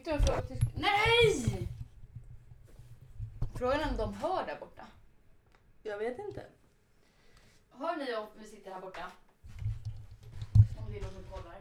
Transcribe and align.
Fick 0.00 0.06
du 0.06 0.12
en 0.12 0.22
fråga 0.22 0.42
till... 0.42 0.60
Nej! 0.76 1.68
Frågan 3.58 3.80
är 3.80 3.90
om 3.90 3.96
de 3.96 4.14
hör 4.14 4.46
där 4.46 4.56
borta. 4.60 4.86
Jag 5.82 5.98
vet 5.98 6.18
inte. 6.18 6.46
Hör 7.70 7.96
ni 7.96 8.14
om 8.14 8.26
vi 8.38 8.46
sitter 8.46 8.70
här 8.70 8.80
borta? 8.80 9.10
Om 10.78 10.92
det 10.92 10.98
är 10.98 11.02
någon 11.02 11.12
som 11.12 11.24
kollar. 11.24 11.54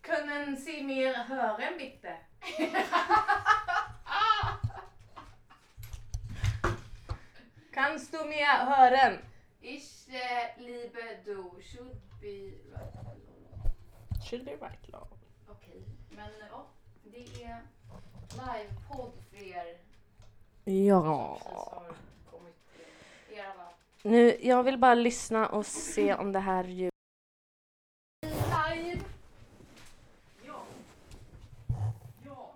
Kunnen 0.00 0.56
se 0.56 0.82
mer 0.82 1.14
hören 1.14 1.78
bitte? 1.78 2.16
Kannst 7.72 8.12
du 8.12 8.24
mer 8.24 8.64
hören? 8.66 9.18
Ich 9.60 10.08
äh, 10.08 10.58
liebe 10.58 11.20
du 11.24 11.62
should 11.62 12.00
be 12.20 12.52
right. 12.70 12.94
Should 14.30 14.44
be 14.44 14.56
right 14.56 14.88
love. 14.88 15.17
Men 16.18 16.28
ja. 16.50 16.66
Det 17.04 17.18
är 17.44 17.60
livepodd 18.30 19.12
för 19.30 19.42
er 19.42 19.78
Ja. 20.64 21.38
som 21.42 21.48
precis 21.48 21.66
har 21.66 21.94
kommit 22.38 22.54
till 23.28 23.38
er 23.38 23.44
alla. 23.44 23.68
Nu, 24.02 24.36
jag 24.42 24.62
vill 24.62 24.78
bara 24.78 24.94
lyssna 24.94 25.46
och 25.48 25.66
se 25.66 26.14
om 26.14 26.32
det 26.32 26.38
här 26.40 26.64
ljudet... 26.64 26.92
Live! 28.22 29.00
Ja. 30.46 30.62
Ja. 32.26 32.54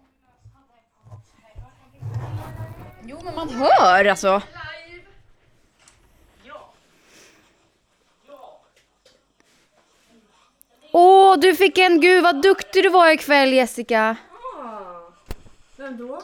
Jo 3.04 3.18
men 3.24 3.34
man 3.34 3.48
hör 3.48 4.04
alltså. 4.04 4.42
Live! 4.46 5.04
Åh, 11.32 11.38
du 11.38 11.56
fick 11.56 11.78
en! 11.78 12.00
Gud 12.00 12.22
vad 12.22 12.42
duktig 12.42 12.82
du 12.82 12.88
var 12.88 13.10
ikväll 13.10 13.52
Jessica. 13.52 14.16
Vem 15.76 15.96
då? 15.96 16.22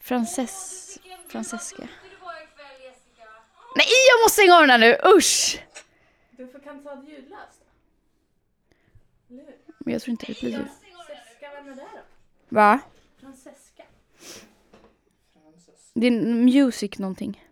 Frances... 0.00 0.98
Francesca. 1.28 1.88
Nej, 3.76 3.86
jag 4.10 4.24
måste 4.24 4.32
stänga 4.32 4.54
av 4.54 4.60
den 4.60 4.70
här 4.70 4.78
nu! 4.78 5.16
Usch! 5.16 5.62
Du 6.30 6.48
får 6.48 6.58
kan 6.58 6.82
ta 6.82 7.02
ljudlöst. 7.08 7.62
Men 9.78 9.92
jag 9.92 10.02
tror 10.02 10.10
inte 10.10 10.26
det 10.26 10.40
blir 10.40 10.50
det. 10.50 10.56
Francesca, 10.56 11.50
vem 11.54 11.72
är 11.72 11.76
det 11.76 11.82
då? 11.82 12.00
Va? 12.48 12.80
Francesca? 13.20 13.82
Det 15.94 16.06
är 16.06 16.10
music 16.10 16.98
någonting. 16.98 17.44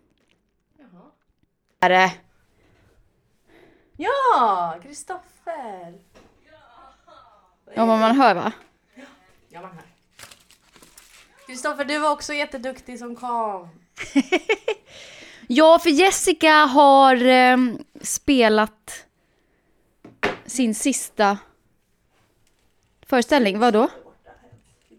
Jaha. 0.78 1.02
Är 1.80 1.88
det? 1.88 2.25
Ja, 3.96 4.78
Kristoffer! 4.82 5.98
Ja, 7.74 7.86
men 7.86 8.00
man 8.00 8.16
hör 8.16 8.34
va? 8.34 8.52
Ja, 9.48 9.60
man 9.60 9.70
hör. 9.70 9.84
Kristoffer, 11.46 11.84
du 11.84 11.98
var 11.98 12.10
också 12.10 12.32
jätteduktig 12.32 12.98
som 12.98 13.16
kom. 13.16 13.68
Ja, 15.48 15.78
för 15.78 15.90
Jessica 15.90 16.52
har 16.52 17.16
ehm, 17.24 17.78
spelat 18.00 19.06
sin 20.44 20.74
sista 20.74 21.38
föreställning. 23.06 23.58
Vad 23.58 23.72
då? 23.72 23.88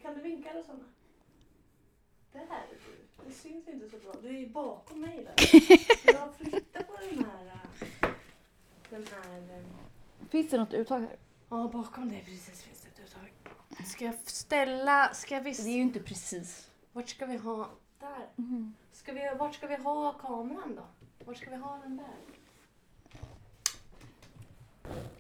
Kan 0.02 0.14
du 0.16 0.22
vinka 0.22 0.50
eller 0.50 0.64
såna? 0.64 0.80
Där 2.34 2.40
är 2.40 2.46
du. 2.70 2.78
Det 3.28 3.34
syns 3.34 3.68
inte 3.68 3.90
så 3.90 3.98
bra. 3.98 4.14
Du 4.22 4.28
är 4.28 4.40
ju 4.40 4.50
bakom 4.50 5.02
mig 5.02 5.28
där. 5.36 5.50
Jag 6.14 6.36
flyttar 6.38 6.84
på 6.84 6.94
den 7.10 7.26
här... 7.26 7.37
Den 8.98 9.08
här... 9.24 9.64
Finns 10.30 10.50
det 10.50 10.58
något 10.58 10.74
uttag 10.74 11.00
här? 11.00 11.16
Ja, 11.50 11.70
bakom 11.74 12.10
dig 12.10 12.24
precis 12.26 12.64
finns 12.64 12.82
det 12.82 12.88
ett 12.88 13.10
uttag. 13.10 13.34
Ska 13.86 14.06
jag 14.06 14.16
ställa... 14.24 15.14
Ska 15.14 15.40
vi... 15.40 15.52
ju 15.52 15.82
inte 15.82 16.00
precis. 16.00 16.72
Vart 16.92 17.10
ska 17.10 17.26
vi 17.26 17.38
ha... 17.38 17.70
Där. 18.00 18.28
Ska 18.92 19.14
vi, 19.14 19.32
vart 19.40 19.56
ska 19.56 19.68
vi 19.68 19.76
ha 19.76 20.14
kameran 20.14 20.76
då? 20.76 20.88
Vart 21.26 21.38
ska 21.38 21.50
vi 21.50 21.56
ha 21.56 21.78
den 21.78 21.98
där? 21.98 22.16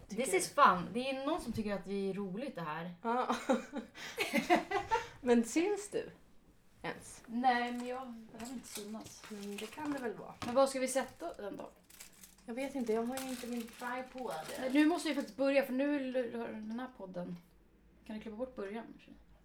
This 0.07 0.33
is 0.33 0.49
fun. 0.49 0.89
Det 0.93 1.09
är 1.09 1.25
någon 1.25 1.41
som 1.41 1.53
tycker 1.53 1.73
att 1.73 1.85
det 1.85 2.09
är 2.09 2.13
roligt 2.13 2.55
det 2.55 2.61
här. 2.61 2.93
Ja. 3.01 3.35
Men 5.21 5.43
syns 5.43 5.89
du? 5.91 6.11
Ens? 6.81 7.23
Nej, 7.25 7.71
men 7.71 7.87
jag 7.87 8.07
behöver 8.07 8.53
inte 8.53 8.67
synas. 8.67 9.23
Men 9.29 9.57
det 9.57 9.67
kan 9.67 9.93
det 9.93 9.99
väl 9.99 10.13
vara. 10.13 10.33
Men 10.45 10.55
var 10.55 10.67
ska 10.67 10.79
vi 10.79 10.87
sätta 10.87 11.33
den 11.33 11.57
då? 11.57 11.69
Jag 12.49 12.53
vet 12.53 12.75
inte, 12.75 12.93
jag 12.93 13.03
har 13.03 13.17
ju 13.17 13.29
inte 13.29 13.47
min 13.47 13.61
tripod. 13.67 14.31
Nej, 14.59 14.69
Nu 14.73 14.85
måste 14.85 15.09
vi 15.09 15.15
faktiskt 15.15 15.37
börja 15.37 15.63
för 15.65 15.73
nu 15.73 15.95
är 15.95 16.47
den 16.51 16.79
här 16.79 16.87
podden. 16.97 17.37
Kan 18.05 18.15
du 18.15 18.21
klippa 18.21 18.37
bort 18.37 18.55
början? 18.55 18.85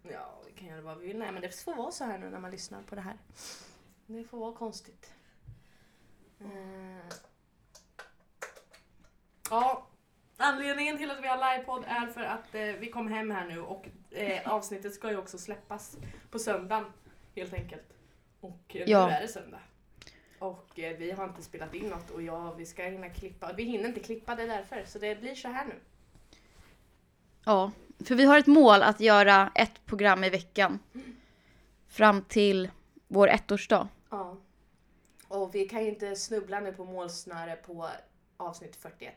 Ja, 0.03 0.41
vi 0.45 0.51
kan 0.51 0.67
göra 0.67 0.81
vad 0.81 0.97
vi 0.97 1.07
vill. 1.07 1.17
Nej, 1.19 1.31
men 1.31 1.41
det 1.41 1.63
får 1.63 1.75
vara 1.75 1.91
så 1.91 2.03
här 2.03 2.17
nu 2.17 2.29
när 2.29 2.39
man 2.39 2.51
lyssnar 2.51 2.81
på 2.83 2.95
det 2.95 3.01
här. 3.01 3.17
Det 4.05 4.23
får 4.23 4.37
vara 4.37 4.53
konstigt. 4.55 5.13
Eh. 6.41 7.15
Ja, 9.49 9.87
anledningen 10.37 10.97
till 10.97 11.11
att 11.11 11.23
vi 11.23 11.27
har 11.27 11.55
livepodd 11.55 11.83
är 11.87 12.07
för 12.07 12.21
att 12.23 12.55
eh, 12.55 12.61
vi 12.61 12.89
kom 12.91 13.07
hem 13.07 13.31
här 13.31 13.45
nu 13.47 13.59
och 13.61 13.87
eh, 14.11 14.47
avsnittet 14.53 14.93
ska 14.93 15.11
ju 15.11 15.17
också 15.17 15.37
släppas 15.37 15.97
på 16.31 16.39
söndagen 16.39 16.85
helt 17.35 17.53
enkelt. 17.53 17.93
Och 18.39 18.75
eh, 18.75 18.83
Ja. 18.89 19.07
nu 19.07 19.11
är 19.13 19.21
det 19.21 19.27
söndag. 19.27 19.59
Och 20.43 20.79
eh, 20.79 20.97
vi 20.97 21.11
har 21.11 21.23
inte 21.27 21.43
spelat 21.43 21.73
in 21.73 21.89
något 21.89 22.09
och 22.09 22.21
ja, 22.21 22.53
vi 22.57 22.65
ska 22.65 22.83
hinna 22.83 23.09
klippa. 23.09 23.53
Vi 23.53 23.63
hinner 23.63 23.89
inte 23.89 23.99
klippa 23.99 24.35
det 24.35 24.45
därför, 24.45 24.83
så 24.85 24.99
det 24.99 25.21
blir 25.21 25.35
så 25.35 25.47
här 25.47 25.65
nu. 25.65 25.73
Ja, 27.45 27.71
för 28.05 28.15
vi 28.15 28.25
har 28.25 28.37
ett 28.39 28.47
mål 28.47 28.83
att 28.83 28.99
göra 28.99 29.51
ett 29.55 29.85
program 29.85 30.23
i 30.23 30.29
veckan. 30.29 30.79
Fram 31.87 32.21
till 32.21 32.69
vår 33.07 33.27
ettårsdag. 33.29 33.87
Ja. 34.09 34.37
Och 35.27 35.55
vi 35.55 35.65
kan 35.69 35.83
ju 35.83 35.89
inte 35.89 36.15
snubbla 36.15 36.59
nu 36.59 36.71
på 36.71 36.85
målsnöre 36.85 37.55
på 37.55 37.89
avsnitt 38.37 38.75
41. 38.75 39.13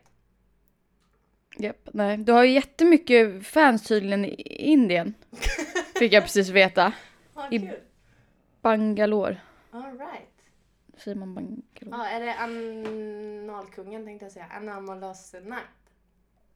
Japp, 1.58 1.88
nej. 1.92 2.16
Du 2.16 2.32
har 2.32 2.44
ju 2.44 2.52
jättemycket 2.52 3.46
fans 3.46 3.82
tydligen 3.82 4.24
i 4.24 4.34
Indien. 4.72 5.14
Fick 5.98 6.12
jag 6.12 6.22
precis 6.22 6.48
veta. 6.48 6.92
Ja, 7.34 7.48
I- 7.50 7.58
kul. 7.58 7.80
Bangalore. 8.62 9.40
All 9.70 9.98
right. 9.98 10.35
Säger 11.06 11.18
man? 11.18 11.62
Ja, 11.80 12.06
är 12.06 12.20
det 12.20 12.34
analkungen 12.38 14.04
tänkte 14.04 14.24
jag 14.24 14.32
säga. 14.32 14.46
Anonymous 14.46 15.32
Night. 15.32 15.60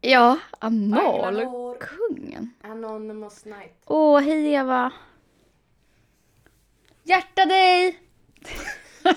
Ja, 0.00 0.38
analkungen. 0.58 2.54
Anonymous 2.62 3.44
Night. 3.44 3.82
Åh, 3.86 4.20
hej 4.20 4.52
Eva. 4.54 4.92
Hjärta 7.02 7.44
dig! 7.44 7.98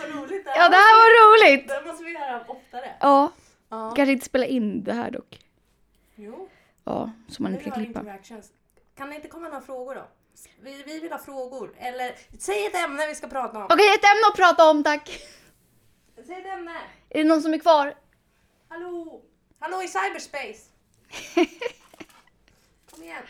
Vad 0.00 0.10
roligt 0.14 0.44
det 0.44 0.50
Ja, 0.56 0.68
det 0.68 0.76
här 0.76 0.96
var 0.98 1.10
roligt! 1.24 1.68
Det 1.68 1.82
måste 1.86 2.04
vi 2.04 2.12
göra 2.12 2.44
oftare. 2.48 2.92
Ja, 3.00 3.32
Ja. 3.68 3.92
kanske 3.96 4.12
inte 4.12 4.26
spela 4.26 4.46
in 4.46 4.84
det 4.84 4.92
här 4.92 5.10
dock. 5.10 5.40
Jo, 6.14 6.48
Ja, 6.84 7.10
så 7.28 7.42
man 7.42 7.52
inte 7.52 7.64
kan 7.64 7.72
klippa. 7.72 8.04
Kan 8.94 9.08
det 9.10 9.16
inte 9.16 9.28
komma 9.28 9.48
några 9.48 9.60
frågor 9.60 9.94
då? 9.94 10.02
Vi, 10.62 10.82
vi 10.86 11.00
vill 11.00 11.12
ha 11.12 11.18
frågor. 11.18 11.74
Eller 11.78 12.14
säg 12.38 12.66
ett 12.66 12.74
ämne 12.74 13.06
vi 13.06 13.14
ska 13.14 13.26
prata 13.28 13.58
om. 13.58 13.64
Okej, 13.64 13.88
ett 13.94 14.04
ämne 14.04 14.26
att 14.30 14.36
prata 14.36 14.70
om 14.70 14.84
tack. 14.84 15.22
Säg 16.26 16.36
ett 16.40 16.46
ämne. 16.46 16.76
Är 17.10 17.18
det 17.22 17.28
någon 17.28 17.42
som 17.42 17.54
är 17.54 17.58
kvar? 17.58 17.94
Hallå! 18.68 19.22
Hallå 19.60 19.82
i 19.82 19.88
cyberspace! 19.88 20.64
Kom 22.90 23.02
igen. 23.02 23.22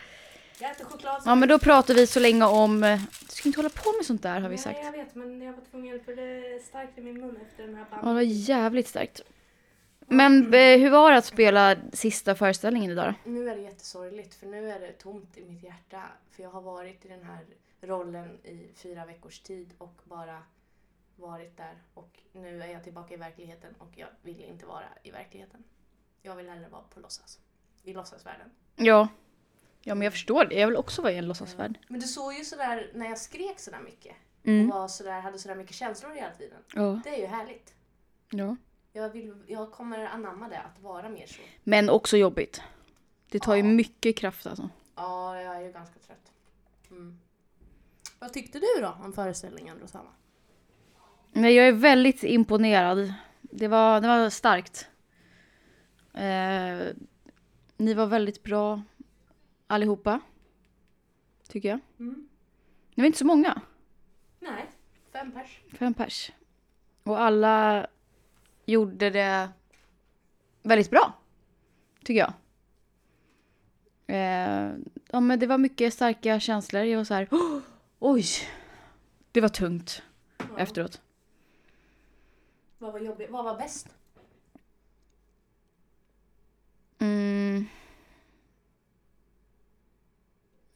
Jag 0.59 0.71
äter 0.71 0.85
choklad. 0.85 1.21
Ja, 1.25 1.35
men 1.35 1.49
då 1.49 1.59
pratar 1.59 1.93
vi 1.93 2.07
så 2.07 2.19
länge 2.19 2.45
om... 2.45 2.83
eh, 2.83 2.99
Du 3.19 3.35
ska 3.35 3.49
inte 3.49 3.59
hålla 3.59 3.69
på 3.69 3.91
med 3.97 4.05
sånt 4.05 4.23
där 4.23 4.33
har 4.41 4.49
vi 4.49 4.55
Nej, 4.55 4.57
sagt. 4.57 4.79
jag 4.83 4.91
vet, 4.91 5.15
men 5.15 5.41
jag 5.41 5.53
var 5.53 5.61
tvungen 5.71 6.03
för 6.05 6.15
det 6.15 6.21
är 6.55 6.59
starkt 6.59 6.97
i 6.97 7.01
min 7.01 7.21
mun 7.21 7.37
efter 7.49 7.63
den 7.63 7.75
här 7.75 7.81
Ja, 7.89 7.95
det 7.95 8.01
banden. 8.01 8.15
var 8.15 8.21
jävligt 8.21 8.87
starkt. 8.87 9.21
Men 10.09 10.53
eh, 10.53 10.79
hur 10.79 10.89
var 10.89 11.11
det 11.11 11.17
att 11.17 11.25
spela 11.25 11.75
sista 11.93 12.35
föreställningen 12.35 12.91
idag 12.91 13.13
då? 13.23 13.31
Nu 13.31 13.49
är 13.49 13.55
det 13.55 13.61
jättesorgligt 13.61 14.35
för 14.35 14.47
nu 14.47 14.71
är 14.71 14.79
det 14.79 14.91
tomt 14.91 15.37
i 15.37 15.45
mitt 15.45 15.63
hjärta. 15.63 16.01
För 16.31 16.43
jag 16.43 16.49
har 16.49 16.61
varit 16.61 17.05
i 17.05 17.07
den 17.07 17.23
här 17.23 17.45
rollen 17.81 18.39
i 18.43 18.67
fyra 18.75 19.05
veckors 19.05 19.39
tid 19.39 19.73
och 19.77 20.01
bara 20.03 20.43
varit 21.15 21.57
där. 21.57 21.77
Och 21.93 22.19
nu 22.31 22.61
är 22.61 22.67
jag 22.67 22.83
tillbaka 22.83 23.13
i 23.13 23.17
verkligheten 23.17 23.75
och 23.77 23.91
jag 23.95 24.07
vill 24.21 24.43
inte 24.43 24.65
vara 24.65 24.85
i 25.03 25.11
verkligheten. 25.11 25.63
Jag 26.21 26.35
vill 26.35 26.49
hellre 26.49 26.69
vara 26.69 26.83
på 26.93 26.99
låtsas. 26.99 27.39
I 27.83 27.93
låtsasvärlden. 27.93 28.49
Ja. 28.75 29.07
Ja, 29.81 29.95
men 29.95 30.01
jag 30.01 30.13
förstår 30.13 30.45
det. 30.45 30.55
Jag 30.55 30.67
vill 30.67 30.77
också 30.77 31.01
vara 31.01 31.11
i 31.13 31.17
en 31.17 31.27
låtsasvärld. 31.27 31.79
Men 31.87 31.99
du 31.99 32.07
såg 32.07 32.33
ju 32.33 32.45
sådär 32.45 32.91
när 32.93 33.05
jag 33.05 33.17
skrek 33.17 33.59
sådär 33.59 33.79
mycket. 33.85 34.15
Mm. 34.43 34.71
Och 34.71 34.75
var 34.75 34.87
sådär, 34.87 35.19
hade 35.21 35.39
sådär 35.39 35.55
mycket 35.55 35.75
känslor 35.75 36.11
hela 36.11 36.31
tiden. 36.31 36.59
Ja. 36.75 37.01
Det 37.03 37.09
är 37.09 37.17
ju 37.19 37.25
härligt. 37.25 37.73
ja. 38.29 38.55
Jag, 38.99 39.09
vill, 39.09 39.35
jag 39.47 39.71
kommer 39.71 40.05
anamma 40.05 40.49
det, 40.49 40.59
att 40.59 40.79
vara 40.81 41.09
mer 41.09 41.27
så. 41.27 41.41
Men 41.63 41.89
också 41.89 42.17
jobbigt. 42.17 42.61
Det 43.29 43.39
tar 43.39 43.55
ju 43.55 43.61
Ja. 43.61 43.67
mycket 43.67 44.17
kraft 44.17 44.47
alltså. 44.47 44.69
Ja, 44.95 45.41
jag 45.41 45.55
är 45.55 45.61
ju 45.61 45.71
ganska 45.71 45.99
trött. 45.99 46.31
Mm. 46.91 47.19
Vad 48.19 48.33
tyckte 48.33 48.59
du 48.59 48.81
då 48.81 48.97
om 49.03 49.13
föreställningen 49.13 49.79
Rosanna? 49.79 50.09
Men 51.31 51.55
jag 51.55 51.67
är 51.67 51.71
väldigt 51.71 52.23
imponerad. 52.23 53.13
Det 53.41 53.67
var, 53.67 54.01
det 54.01 54.07
var 54.07 54.29
starkt. 54.29 54.87
Eh, 56.13 56.87
ni 57.77 57.93
var 57.93 58.05
väldigt 58.05 58.43
bra 58.43 58.81
allihopa. 59.67 60.19
Tycker 61.47 61.69
jag. 61.69 61.79
Mm. 61.99 62.29
Ni 62.95 63.01
var 63.01 63.05
inte 63.07 63.19
så 63.19 63.25
många. 63.25 63.61
Nej, 64.39 64.65
fem 65.11 65.31
pers. 65.31 65.59
Fem 65.79 65.93
pers. 65.93 66.31
Och 67.03 67.21
alla 67.21 67.87
gjorde 68.69 69.09
det 69.09 69.49
väldigt 70.63 70.89
bra. 70.89 71.13
Tycker 72.03 72.19
jag. 72.19 72.33
Eh, 74.07 74.71
ja 75.11 75.19
men 75.19 75.39
det 75.39 75.47
var 75.47 75.57
mycket 75.57 75.93
starka 75.93 76.39
känslor. 76.39 76.83
Jag 76.83 76.97
var 76.97 77.03
så 77.03 77.13
här, 77.13 77.27
"Åh, 77.31 77.59
oj. 77.99 78.25
Det 79.31 79.41
var 79.41 79.49
tungt 79.49 80.01
Ja. 80.37 80.45
efteråt. 80.57 81.01
Vad 82.77 82.93
var 82.93 82.99
jobbigt? 82.99 83.29
Vad 83.29 83.45
var 83.45 83.57
bäst? 83.57 83.87
Mm. 86.99 87.65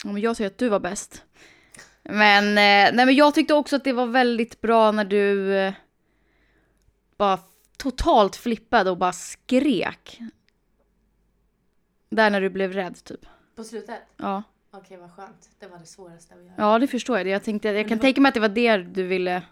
Ja, 0.03 0.11
men 0.11 0.21
jag 0.21 0.37
säger 0.37 0.49
att 0.49 0.57
du 0.57 0.69
var 0.69 0.79
bäst. 0.79 1.23
Men, 2.03 2.43
eh, 2.49 2.95
nej, 2.95 3.05
men 3.05 3.15
jag 3.15 3.33
tyckte 3.35 3.53
också 3.53 3.75
att 3.75 3.83
det 3.83 3.93
var 3.93 4.05
väldigt 4.05 4.61
bra 4.61 4.91
när 4.91 5.05
du 5.05 5.55
eh, 5.55 5.73
bara 7.17 7.39
totalt 7.77 8.35
flippade 8.35 8.89
och 8.91 8.97
bara 8.97 9.11
skrek. 9.13 10.19
Där 12.09 12.29
när 12.29 12.41
du 12.41 12.49
blev 12.49 12.73
rädd 12.73 13.03
typ. 13.03 13.25
På 13.55 13.63
slutet? 13.63 13.99
Ja, 14.17 14.43
Okej, 14.71 14.97
vad 14.97 15.11
skönt. 15.15 15.49
Det 15.59 15.67
var 15.67 15.79
det 15.79 15.85
svåraste 15.85 16.33
att 16.35 16.43
göra. 16.43 16.53
ja 16.57 16.79
det 16.79 16.87
förstår 16.87 17.17
jag. 17.17 17.27
Jag, 17.27 17.43
tänkte, 17.43 17.69
jag 17.69 17.87
kan 17.87 17.97
var- 17.97 18.01
tänka 18.01 18.21
mig 18.21 18.27
att 18.29 18.33
det 18.33 18.39
var 18.39 18.49
det 18.49 18.77
du 18.77 19.03
ville 19.03 19.43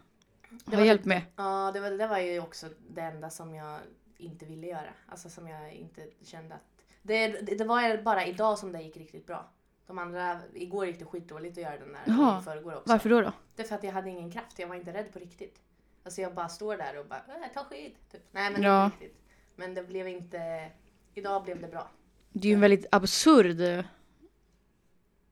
Det 0.66 0.76
ha 0.76 0.86
hjälp 0.86 1.06
med. 1.06 1.22
Ja, 1.36 1.72
det 1.74 1.80
var, 1.80 1.92
det 1.92 2.08
var 2.08 2.18
ju 2.20 2.40
också 2.40 2.68
det 2.90 3.02
enda 3.02 3.30
som 3.30 3.56
jag 3.56 3.80
inte 4.18 4.46
ville 4.46 4.68
göra. 4.68 4.94
Alltså 5.08 5.30
som 5.30 5.48
jag 5.48 5.74
inte 5.74 6.02
kände 6.24 6.56
att... 6.56 6.62
Det, 7.02 7.28
det, 7.28 7.56
det 7.58 7.64
var 7.64 8.02
bara 8.02 8.26
idag 8.26 8.60
som 8.60 8.72
det 8.72 8.82
gick 8.82 8.98
riktigt 8.98 9.28
bra. 9.28 9.50
De 9.88 9.98
andra, 9.98 10.40
igår 10.54 10.86
gick 10.86 11.00
det 11.00 11.06
skitdåligt 11.06 11.58
att 11.58 11.64
göra 11.64 11.78
den 11.78 11.94
där. 11.94 12.02
Jaha, 12.08 12.42
förrgår 12.42 12.76
också. 12.76 12.90
Varför 12.94 13.10
då? 13.10 13.22
då? 13.22 13.34
Det 13.56 13.62
är 13.64 13.68
för 13.68 13.76
att 13.76 13.84
jag 13.84 13.92
hade 13.92 14.10
ingen 14.10 14.32
kraft, 14.32 14.60
jag 14.60 14.68
var 14.68 14.76
inte 14.76 14.94
rädd 14.94 15.14
på 15.14 15.20
riktigt. 15.20 15.60
Alltså 16.03 16.21
jag 16.21 16.33
bara 16.36 16.50
står 16.50 16.77
där 16.77 17.00
och 17.00 17.06
bara, 17.06 17.19
äh, 17.19 17.53
ta 17.53 17.63
skit. 17.63 17.95
Typ. 18.12 18.21
Nej 18.31 18.51
men 18.51 18.62
Ja. 18.63 18.86
inte 18.86 18.98
riktigt. 19.06 19.21
Men 19.56 19.74
det 19.74 19.83
blev 19.83 20.07
inte, 20.07 20.71
idag 21.13 21.44
blev 21.44 21.62
det 21.62 21.68
bra. 21.68 21.92
Det 22.31 22.48
är 22.48 22.50
ju 22.50 22.53
en 22.56 22.62
väldigt 22.62 22.86
absurd... 22.92 23.86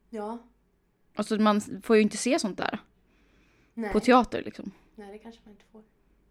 Ja. 0.10 0.38
Alltså 1.16 1.38
man 1.38 1.62
får 1.84 1.96
ju 1.96 2.02
inte 2.02 2.18
se 2.18 2.40
sånt 2.40 2.58
där 2.58 2.80
Nej. 3.74 3.92
på 3.94 4.00
teater 4.00 4.44
liksom. 4.44 4.72
Nej 4.96 5.12
det 5.12 5.18
kanske 5.20 5.42
man 5.44 5.52
inte 5.54 5.66
får. 5.72 5.84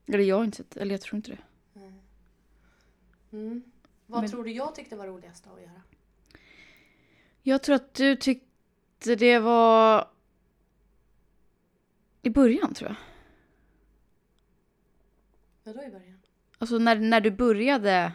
Eller 0.07 0.19
jag 0.25 0.37
har 0.37 0.45
inte 0.45 0.57
sett, 0.57 0.77
eller 0.77 0.95
jag 0.95 1.01
tror 1.01 1.17
inte 1.17 1.31
det. 1.31 1.39
Nej. 1.73 1.93
Mm. 3.33 3.63
Vad 4.07 4.21
Men- 4.21 4.31
tror 4.31 4.45
du 4.45 4.51
jag 4.53 4.75
tyckte 4.75 4.97
var 4.97 5.07
roligast 5.07 5.47
att 5.47 5.61
göra? 5.63 5.83
Jag 7.43 7.63
tror 7.63 7.75
att 7.77 7.95
du 7.95 8.17
tyckte 8.17 9.15
det 9.15 9.39
var... 9.39 10.09
I 12.23 12.31
början 12.31 12.75
tror 12.75 12.91
jag. 12.91 12.97
Vadå 15.69 15.83
i 15.83 15.91
början? 15.91 16.19
Alltså 16.59 16.79
när, 16.79 16.97
när 16.97 17.21
du 17.21 17.31
började... 17.31 18.13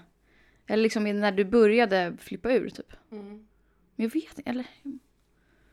Eller 0.67 0.83
liksom 0.83 1.03
när 1.03 1.31
du 1.31 1.45
började 1.45 2.17
flippa 2.19 2.51
ur 2.51 2.69
typ. 2.69 2.94
Mm. 3.11 3.47
Men 3.95 4.03
jag 4.05 4.13
vet 4.13 4.38
inte, 4.38 4.50
eller... 4.50 4.65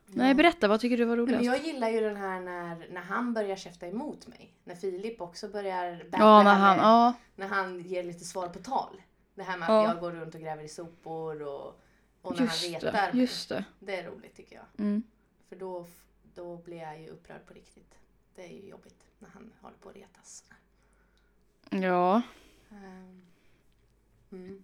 Nej, 0.07 0.35
berätta. 0.35 0.69
Vad 0.69 0.81
tycker 0.81 0.97
du 0.97 1.05
var 1.05 1.17
roligast? 1.17 1.45
Men 1.45 1.55
jag 1.55 1.65
gillar 1.65 1.89
ju 1.89 2.01
den 2.01 2.17
här 2.17 2.41
när, 2.41 2.89
när 2.91 3.01
han 3.01 3.35
börjar 3.35 3.57
käfta 3.57 3.87
emot 3.87 4.27
mig. 4.27 4.55
När 4.65 4.75
Filip 4.75 5.21
också 5.21 5.49
börjar 5.49 6.07
Ja, 6.13 6.43
när 6.43 6.55
han... 6.55 6.79
Ja. 6.79 7.15
när 7.37 7.47
han 7.47 7.81
ger 7.81 8.05
lite 8.05 8.25
svar 8.25 8.49
på 8.49 8.59
tal. 8.59 9.03
Det 9.35 9.43
här 9.43 9.59
med 9.59 9.69
Ja. 9.69 9.83
att 9.83 9.89
jag 9.95 10.01
går 10.01 10.13
runt 10.13 10.35
och 10.35 10.41
gräver 10.41 10.65
i 10.65 10.69
sopor 10.69 11.43
och, 11.43 11.81
och 12.23 12.33
när 12.33 12.39
han 12.39 12.47
Just 12.47 12.65
retar 12.65 12.93
det. 12.93 13.19
Just 13.19 13.49
det. 13.49 13.65
Det 13.79 13.97
är 13.97 14.11
roligt 14.11 14.37
tycker 14.37 14.57
jag. 14.57 14.65
Mm. 14.79 15.03
För 15.49 15.57
då, 15.57 15.87
då 16.35 16.57
blir 16.57 16.77
jag 16.79 17.01
ju 17.01 17.09
upprörd 17.09 17.47
på 17.47 17.55
riktigt. 17.55 17.95
Det 18.35 18.43
är 18.43 18.63
ju 18.63 18.69
jobbigt 18.69 19.05
när 19.19 19.29
han 19.29 19.53
håller 19.61 19.77
på 19.77 19.89
att 19.89 19.97
retas. 19.97 20.45
Ja. 21.71 22.23
Ehm, 22.71 23.23
Mm. 24.33 24.63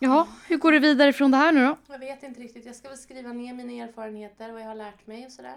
Jaha, 0.00 0.28
hur 0.48 0.56
går 0.56 0.72
du 0.72 0.78
vidare 0.78 1.12
från 1.12 1.30
det 1.30 1.36
här 1.36 1.52
nu 1.52 1.60
då? 1.66 1.76
Jag 1.88 1.98
vet 1.98 2.22
inte 2.22 2.40
riktigt. 2.40 2.66
Jag 2.66 2.76
ska 2.76 2.88
väl 2.88 2.98
skriva 2.98 3.32
ner 3.32 3.54
mina 3.54 3.72
erfarenheter, 3.84 4.52
vad 4.52 4.60
jag 4.62 4.66
har 4.66 4.74
lärt 4.74 5.06
mig 5.06 5.26
och 5.26 5.32
sådär. 5.32 5.56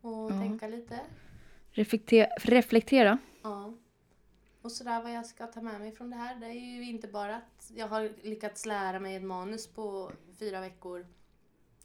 Och 0.00 0.12
Ja. 0.32 0.40
tänka 0.40 0.68
lite. 0.68 1.00
Reflekte- 1.72 2.28
reflektera. 2.38 3.18
Ja. 3.42 3.74
Och 4.62 4.72
sådär 4.72 5.02
vad 5.02 5.12
jag 5.12 5.26
ska 5.26 5.46
ta 5.46 5.60
med 5.60 5.80
mig 5.80 5.92
från 5.92 6.10
det 6.10 6.16
här. 6.16 6.36
Det 6.36 6.46
är 6.46 6.52
ju 6.52 6.88
inte 6.90 7.08
bara 7.08 7.36
att 7.36 7.72
jag 7.76 7.88
har 7.88 8.10
lyckats 8.22 8.66
lära 8.66 9.00
mig 9.00 9.16
ett 9.16 9.22
manus 9.22 9.66
på 9.66 10.12
fyra 10.38 10.60
veckor. 10.60 11.06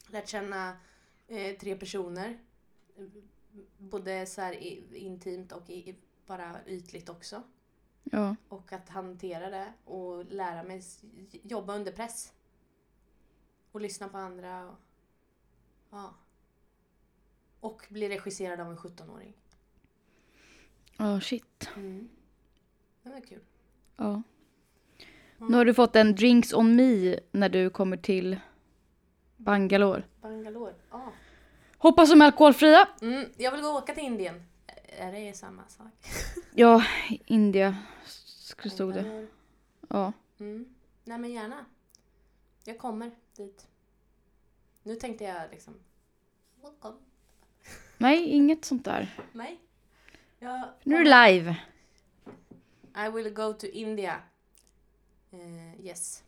Lärt 0.09 0.27
känna 0.27 0.77
eh, 1.27 1.57
tre 1.57 1.75
personer. 1.75 2.37
Både 3.77 4.25
så 4.25 4.41
här 4.41 4.53
i, 4.53 4.83
intimt 4.93 5.51
och 5.51 5.69
i, 5.69 5.95
bara 6.27 6.65
ytligt 6.65 7.09
också. 7.09 7.43
Ja. 8.03 8.35
Och 8.49 8.73
att 8.73 8.89
hantera 8.89 9.49
det 9.49 9.73
och 9.85 10.25
lära 10.25 10.63
mig 10.63 10.81
jobba 11.31 11.75
under 11.75 11.91
press. 11.91 12.33
Och 13.71 13.81
lyssna 13.81 14.07
på 14.07 14.17
andra. 14.17 14.65
Och, 14.65 14.79
ja. 15.89 16.13
och 17.59 17.85
bli 17.89 18.09
regisserad 18.09 18.59
av 18.59 18.67
en 18.71 18.77
17-åring. 18.77 19.33
Ja, 20.97 21.21
shit. 21.21 21.69
Mm. 21.75 22.09
Det 23.03 23.09
var 23.09 23.21
kul. 23.21 23.41
Ja. 23.95 24.21
Nu 25.37 25.57
har 25.57 25.65
du 25.65 25.73
fått 25.73 25.95
en 25.95 26.15
drinks 26.15 26.53
on 26.53 26.75
me 26.75 27.19
när 27.31 27.49
du 27.49 27.69
kommer 27.69 27.97
till 27.97 28.39
Bangalore. 29.37 30.03
Bangalore. 30.21 30.73
Ja. 30.91 31.11
Hoppas 31.77 32.09
de 32.09 32.21
är 32.21 32.25
alkoholfria. 32.25 32.87
Mm, 33.01 33.25
jag 33.37 33.51
vill 33.51 33.61
gå 33.61 33.67
och 33.67 33.75
åka 33.75 33.93
till 33.93 34.03
Indien. 34.03 34.43
Är 34.97 35.11
det 35.11 35.37
samma 35.37 35.67
sak? 35.67 35.91
Ja, 36.55 36.85
India 37.25 37.77
skulle 38.05 38.73
stod 38.73 38.93
det. 38.93 39.27
Ja. 39.89 40.13
Mm. 40.39 40.75
Nej 41.03 41.17
men 41.17 41.31
gärna. 41.31 41.65
Jag 42.63 42.77
kommer 42.77 43.11
dit. 43.35 43.67
Nu 44.83 44.95
tänkte 44.95 45.23
jag 45.23 45.51
liksom... 45.51 45.73
Welcome. 46.61 46.97
Nej, 47.97 48.23
inget 48.23 48.65
sånt 48.65 48.85
där. 48.85 49.25
Nej. 49.33 49.59
Jag 50.39 50.69
Nu 50.83 50.95
är 50.95 51.03
det 51.03 51.31
live. 51.31 51.55
I 52.95 53.09
will 53.09 53.33
go 53.33 53.53
to 53.53 53.67
India. 53.67 54.21
Eh, 55.31 55.85
yes. 55.85 56.23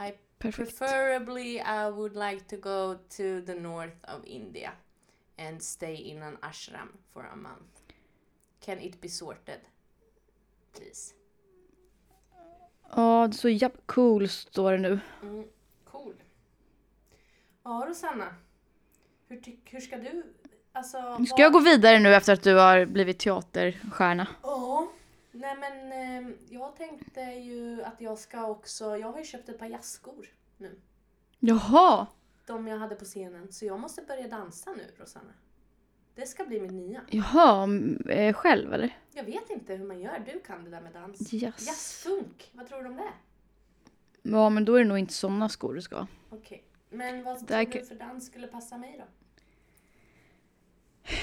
I 0.00 0.12
Perfekt. 0.38 0.78
preferably 0.78 1.58
I 1.58 1.90
would 1.90 2.16
like 2.16 2.40
to 2.40 2.56
go 2.56 2.94
to 2.94 3.46
the 3.46 3.54
north 3.54 4.16
of 4.16 4.24
India 4.24 4.72
and 5.38 5.62
stay 5.62 5.94
in 5.94 6.22
an 6.22 6.36
ashram 6.42 6.88
for 7.12 7.22
a 7.32 7.36
month. 7.36 7.80
Can 8.60 8.78
it 8.80 9.00
be 9.00 9.08
sorted? 9.08 9.60
Please. 10.72 11.14
Ja, 12.96 13.32
står 13.32 13.50
japp 13.50 13.86
cool 13.86 14.28
står 14.28 14.72
det 14.72 14.78
nu. 14.78 15.00
Mm, 15.22 15.44
cool. 15.84 16.14
Ja, 17.62 17.84
Rosanna. 17.88 18.34
Hur, 19.28 19.42
hur 19.64 19.80
ska 19.80 19.96
du... 19.96 20.34
Alltså, 20.72 21.24
Ska 21.26 21.42
jag 21.42 21.52
gå 21.52 21.60
vidare 21.60 21.98
nu 21.98 22.14
efter 22.14 22.32
att 22.32 22.42
du 22.42 22.54
har 22.54 22.84
blivit 22.86 23.18
teaterstjärna? 23.18 24.26
Ja. 24.42 24.88
Nej 25.32 25.56
men 25.56 25.92
eh, 25.92 26.30
jag 26.48 26.76
tänkte 26.76 27.20
ju 27.20 27.82
att 27.82 28.00
jag 28.00 28.18
ska 28.18 28.46
också... 28.46 28.96
Jag 28.96 29.12
har 29.12 29.18
ju 29.18 29.24
köpt 29.24 29.48
ett 29.48 29.58
par 29.58 29.66
jazzskor 29.66 30.26
nu. 30.56 30.80
Jaha! 31.38 32.06
De 32.48 32.66
jag 32.68 32.78
hade 32.78 32.94
på 32.94 33.04
scenen. 33.04 33.52
Så 33.52 33.64
jag 33.64 33.80
måste 33.80 34.02
börja 34.02 34.28
dansa 34.28 34.70
nu, 34.72 34.84
Rosanna. 34.96 35.32
Det 36.14 36.26
ska 36.26 36.44
bli 36.44 36.60
mitt 36.60 36.72
nya. 36.72 37.00
Jaha, 37.10 37.68
eh, 38.08 38.32
själv 38.34 38.72
eller? 38.72 38.98
Jag 39.12 39.24
vet 39.24 39.50
inte 39.50 39.74
hur 39.74 39.84
man 39.84 40.00
gör. 40.00 40.18
Du 40.32 40.40
kan 40.40 40.64
det 40.64 40.70
där 40.70 40.80
med 40.80 40.92
dans. 40.92 41.34
Yes. 41.34 41.66
Jazzfunk. 41.66 42.50
Vad 42.54 42.66
tror 42.68 42.82
du 42.82 42.88
om 42.88 42.96
det? 42.96 43.12
Ja, 44.22 44.50
men 44.50 44.64
då 44.64 44.74
är 44.74 44.78
det 44.78 44.84
nog 44.88 44.98
inte 44.98 45.14
såna 45.14 45.48
skor 45.48 45.74
du 45.74 45.82
ska 45.82 45.96
ha. 45.96 46.06
Okej. 46.30 46.64
Men 46.90 47.22
vad 47.24 47.38
tror 47.48 47.58
du 47.58 47.66
kan- 47.72 47.86
för 47.86 47.94
dans 47.94 48.26
skulle 48.26 48.46
passa 48.46 48.78
mig 48.78 48.98
då? 48.98 49.04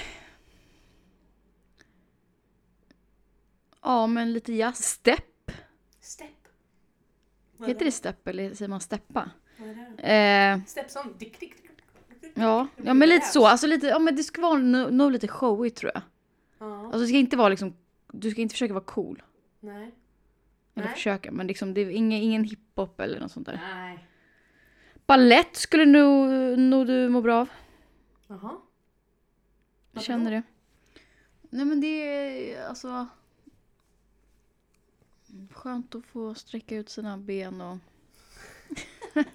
Ja, 3.82 4.08
men 4.08 4.34
lite 4.34 4.54
jazz. 4.54 4.84
Stepp. 4.84 5.52
Step. 6.00 6.30
Vad 7.58 7.70
är 7.70 7.74
Heter 7.74 7.86
det 7.86 7.92
stepp 7.92 8.28
eller 8.28 8.54
säger 8.54 8.70
man 8.70 8.82
steppa? 8.82 9.32
Eh, 9.98 10.66
Step 10.66 10.92
som... 10.92 11.14
Dick, 11.18 11.40
dick, 11.40 11.56
dick, 12.22 12.32
ja, 12.34 12.68
ja, 12.84 12.94
men 12.94 13.10
lite 13.10 13.26
så. 13.26 13.48
Alltså 13.48 13.68
lite, 13.68 13.88
ja 13.88 14.00
men 14.00 14.16
det 14.16 14.24
ska 14.24 14.42
vara 14.42 14.58
nog 14.90 15.12
lite 15.12 15.28
showigt 15.28 15.78
tror 15.78 15.92
jag. 15.94 16.04
Ja. 16.60 16.84
Alltså 16.84 17.00
det 17.00 17.08
ska 17.08 17.18
inte 17.18 17.38
vara 17.38 17.50
liksom, 17.50 17.74
du 18.12 18.32
ska 18.32 18.42
inte 18.42 18.54
försöka 18.54 18.74
vara 18.74 18.84
cool. 18.84 19.24
Nej. 19.60 19.92
Eller 20.76 20.86
Nej. 20.86 20.96
försöka, 20.96 21.32
men 21.32 21.48
liksom 21.48 21.74
det 21.74 21.82
är 21.82 21.90
ingen, 21.90 22.22
ingen 22.22 22.44
hiphop 22.44 23.00
eller 23.00 23.20
något 23.20 23.32
sånt 23.32 23.46
där. 23.46 23.62
Nej. 23.76 24.08
Ballett 25.06 25.56
skulle 25.56 25.86
nog, 25.86 26.30
nog 26.60 26.88
du 26.88 27.10
må 27.10 27.22
bra 27.22 27.36
av. 27.42 27.50
Jaha. 28.28 28.52
Jag 29.92 30.04
känner 30.04 30.32
det. 30.32 30.44
Nej 31.50 31.66
men 31.66 31.82
det 31.82 31.88
är 31.88 32.68
alltså... 32.68 33.08
Skönt 35.52 35.96
att 35.96 36.06
få 36.06 36.34
sträcka 36.34 36.76
ut 36.76 36.90
sina 36.90 37.18
ben 37.18 37.62
och... 37.62 37.78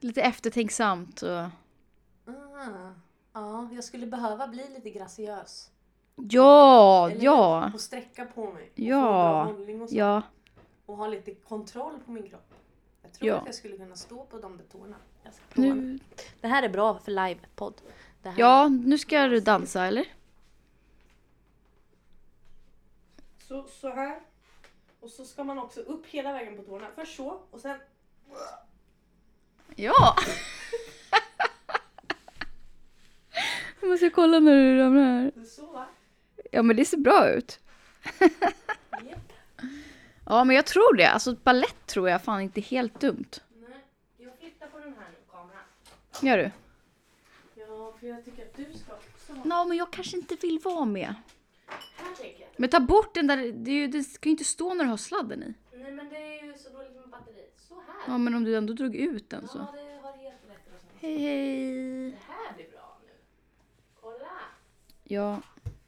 Lite 0.00 0.22
eftertänksamt 0.22 1.22
och... 1.22 1.30
Ah. 1.30 1.50
Ja, 3.32 3.68
jag 3.72 3.84
skulle 3.84 4.06
behöva 4.06 4.48
bli 4.48 4.68
lite 4.74 4.90
graciös. 4.90 5.70
Ja, 6.16 7.10
Eller 7.10 7.24
ja, 7.24 7.70
Och 7.74 7.80
sträcka 7.80 8.24
på 8.24 8.52
mig. 8.52 8.62
Och 8.72 8.78
Ja. 8.78 8.96
få 9.00 9.12
bra 9.12 9.42
hållning 9.58 9.82
och 9.82 9.88
så. 9.88 9.96
ja. 9.96 10.22
Och 10.86 10.96
ha 10.96 11.06
lite 11.06 11.34
kontroll 11.34 11.98
på 12.04 12.10
min 12.10 12.28
kropp. 12.28 12.54
Jag 13.02 13.12
tror 13.12 13.28
Ja. 13.28 13.36
att 13.36 13.46
jag 13.46 13.54
skulle 13.54 13.76
kunna 13.76 13.96
stå 13.96 14.24
på 14.24 14.38
de 14.38 14.56
där 14.56 14.64
tårna. 14.64 14.96
Nu. 15.54 15.98
Det 16.40 16.48
här 16.48 16.62
är 16.62 16.68
bra 16.68 16.98
för 16.98 17.10
livepodd. 17.12 17.80
Ja, 18.36 18.68
nu 18.68 18.98
ska 18.98 19.26
du 19.26 19.40
dansa 19.40 19.84
eller? 19.86 20.04
Så, 23.48 23.62
så 23.80 23.88
här. 23.94 24.20
Och 25.02 25.10
så 25.10 25.24
ska 25.24 25.44
man 25.44 25.58
också 25.58 25.80
upp 25.80 26.06
hela 26.06 26.32
vägen 26.32 26.56
på 26.56 26.62
tårna. 26.62 26.86
Först 26.94 27.16
så 27.16 27.40
och 27.50 27.60
sen... 27.60 27.78
Ja! 29.76 30.16
Jag 33.80 33.90
måste 33.90 34.10
kolla 34.10 34.40
när 34.40 34.52
du 34.56 34.78
ramlar. 34.78 35.44
Så 35.44 35.66
va? 35.72 35.86
Ja 36.52 36.62
men 36.62 36.76
det 36.76 36.84
ser 36.84 36.96
bra 36.96 37.28
ut. 37.30 37.60
Ja 40.26 40.44
men 40.44 40.56
jag 40.56 40.66
tror 40.66 40.96
det. 40.96 41.08
Alltså 41.10 41.34
ballett 41.42 41.86
tror 41.86 42.08
jag 42.08 42.22
fan 42.22 42.40
inte 42.40 42.60
är 42.60 42.62
helt 42.62 43.00
dumt. 43.00 43.30
Nej, 43.54 43.78
jag 44.16 44.38
flyttar 44.38 44.66
på 44.66 44.78
den 44.78 44.94
här 44.94 45.08
kameran. 45.30 45.62
Gör 46.20 46.38
du? 46.38 46.50
Ja, 47.54 47.94
för 48.00 48.06
jag 48.06 48.24
tycker 48.24 48.42
att 48.42 48.56
du 48.56 48.64
ska 48.64 48.92
också 48.92 49.32
ha... 49.32 49.42
Ja 49.44 49.64
men 49.64 49.76
jag 49.76 49.92
kanske 49.92 50.16
inte 50.16 50.34
vill 50.34 50.58
vara 50.58 50.84
med. 50.84 51.14
Men 52.56 52.70
ta 52.70 52.80
bort 52.80 53.14
den 53.14 53.26
där, 53.26 53.52
det, 53.52 53.70
ju, 53.70 53.86
det 53.86 54.02
ska 54.02 54.28
ju 54.28 54.30
inte 54.30 54.44
stå 54.44 54.74
när 54.74 54.84
du 54.84 54.90
har 54.90 54.96
sladden 54.96 55.42
i. 55.42 55.54
Nej 55.76 55.92
men 55.92 56.08
det 56.08 56.16
är 56.16 56.44
ju 56.44 56.54
så 56.58 56.70
dåligt 56.70 56.94
med 56.94 57.08
batteri. 57.08 57.46
Så 57.56 57.74
här. 57.74 57.94
Ja 58.06 58.18
men 58.18 58.34
om 58.34 58.44
du 58.44 58.56
ändå 58.56 58.72
drog 58.72 58.96
ut 58.96 59.30
den 59.30 59.48
så. 59.48 59.58
Ja, 59.58 59.72
det 59.74 60.00
har 60.02 60.12
helt 60.12 60.36
rätt. 60.48 60.58
Hej 61.00 61.18
hej. 61.18 62.10
Det 62.10 62.16
här 62.32 62.54
blir 62.56 62.70
bra 62.70 62.98
nu. 63.06 63.12
Kolla! 64.00 64.38
Ja, 65.04 65.42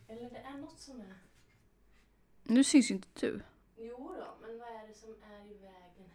Eller 0.09 0.31
det 0.31 0.43
är 0.55 0.59
något 0.59 0.79
som 0.81 1.01
är... 1.01 1.15
nu 2.43 2.65
syns 2.65 2.91
ju 2.91 2.95
inte 2.95 3.09
du. 3.21 3.41
Jo 3.77 4.15
då, 4.19 4.47
men 4.47 4.59
vad 4.59 4.69
är 4.69 4.89
det 4.89 4.95
som 4.95 5.11
är 5.11 5.51
i 5.53 5.55
vägen? 5.55 6.11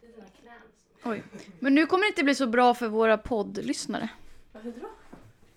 Det 0.00 0.06
är 0.06 0.12
dina 0.12 0.26
knän 0.26 0.60
som... 1.02 1.10
Oj. 1.12 1.24
Men 1.60 1.74
nu 1.74 1.86
kommer 1.86 2.04
det 2.04 2.08
inte 2.08 2.24
bli 2.24 2.34
så 2.34 2.46
bra 2.46 2.74
för 2.74 2.88
våra 2.88 3.18
poddlyssnare. 3.18 4.08
Varför 4.52 4.70
då? 4.80 4.88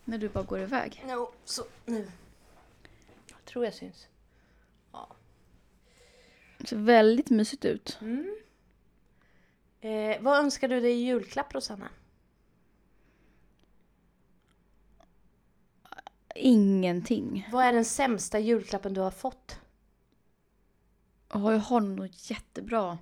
När 0.06 0.18
du 0.18 0.30
bara 0.30 0.44
går 0.44 0.60
iväg. 0.60 1.04
No, 1.08 1.32
så 1.46 1.64
nu. 1.86 2.12
Tror 3.50 3.66
jag 3.66 3.74
syns. 3.74 4.08
Det 6.58 6.68
ser 6.68 6.78
väldigt 6.78 7.30
mysigt 7.30 7.66
ut. 7.66 7.98
Mm. 8.02 8.38
Eh, 9.82 10.22
vad 10.22 10.40
önskar 10.40 10.68
du 10.68 10.80
dig 10.80 10.92
i 10.92 11.06
julklapp 11.06 11.56
Rosanna? 11.56 11.90
Ingenting. 16.36 17.48
Vad 17.52 17.66
är 17.66 17.74
den 17.74 17.86
sämsta 17.86 18.40
julklappen 18.40 18.94
du 18.94 19.02
har 19.02 19.12
fått? 19.12 19.60
Ja, 21.34 21.52
jag 21.52 21.60
har 21.60 21.82
något 21.82 22.30
jättebra 22.30 22.98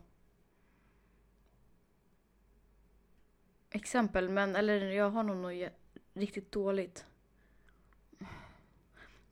exempel, 3.69 4.29
men 4.29 4.55
eller 4.55 4.81
jag 4.81 5.09
har 5.09 5.23
nog 5.23 5.37
något 5.37 5.71
riktigt 6.13 6.51
dåligt. 6.51 7.05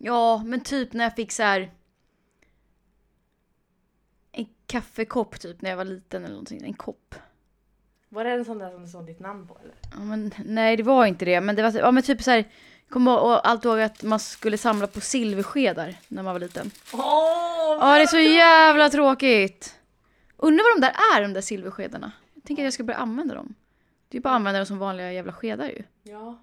Ja, 0.06 0.44
men 0.46 0.62
typ 0.62 0.94
när 0.94 1.04
jag 1.04 1.16
fick 1.16 1.32
så 1.32 1.44
här 1.44 1.72
en 4.32 4.46
kaffekopp 4.66 5.40
typ 5.40 5.62
när 5.62 5.70
jag 5.70 5.78
var 5.78 5.86
liten 5.86 6.24
eller 6.24 6.34
någonting. 6.34 6.62
En 6.64 6.74
kopp. 6.74 7.16
Var 8.10 8.24
det 8.24 8.32
en 8.32 8.46
sån 8.46 8.58
där 8.58 8.72
som 8.72 8.82
det 8.82 8.88
stod 8.88 9.06
ditt 9.06 9.20
namn 9.20 9.48
på 9.48 9.58
eller? 9.64 9.76
Ja, 9.92 10.00
men, 10.00 10.32
nej, 10.46 10.78
det 10.78 10.84
var 10.84 11.06
inte 11.06 11.26
det. 11.26 11.42
Men 11.42 11.56
det 11.56 11.62
var 11.62 11.72
ja, 11.72 11.92
men 11.92 12.04
typ 12.04 12.22
så 12.24 12.32
här. 12.32 12.46
Kommer 12.90 13.20
och 13.20 13.48
allt 13.48 13.66
ihåg 13.66 13.80
att 13.80 14.04
man 14.04 14.20
skulle 14.20 14.58
samla 14.58 14.88
på 14.88 15.02
silverskedar 15.02 15.96
när 16.08 16.24
man 16.24 16.34
var 16.34 16.40
liten. 16.40 16.72
Åh! 16.94 17.78
Ja, 17.80 17.96
det 17.96 18.02
är 18.02 18.08
så 18.08 18.20
jävla 18.20 18.90
tråkigt. 18.90 19.80
Undrar 20.38 20.64
vad 20.64 20.82
de 20.82 20.88
där 20.88 21.18
är, 21.18 21.22
de 21.22 21.34
där 21.34 21.42
silverskedarna. 21.42 22.12
Jag 22.34 22.44
tänker 22.44 22.64
att 22.64 22.66
jag 22.66 22.74
ska 22.74 22.84
börja 22.84 23.00
använda 23.00 23.36
dem. 23.36 23.56
Det 24.10 24.18
är 24.18 24.22
bara 24.22 24.30
att 24.30 24.36
använda 24.36 24.60
dem 24.60 24.66
som 24.66 24.78
vanliga 24.78 25.14
jävla 25.14 25.34
skedar 25.34 25.68
ju. 25.68 25.84
Ja. 26.04 26.40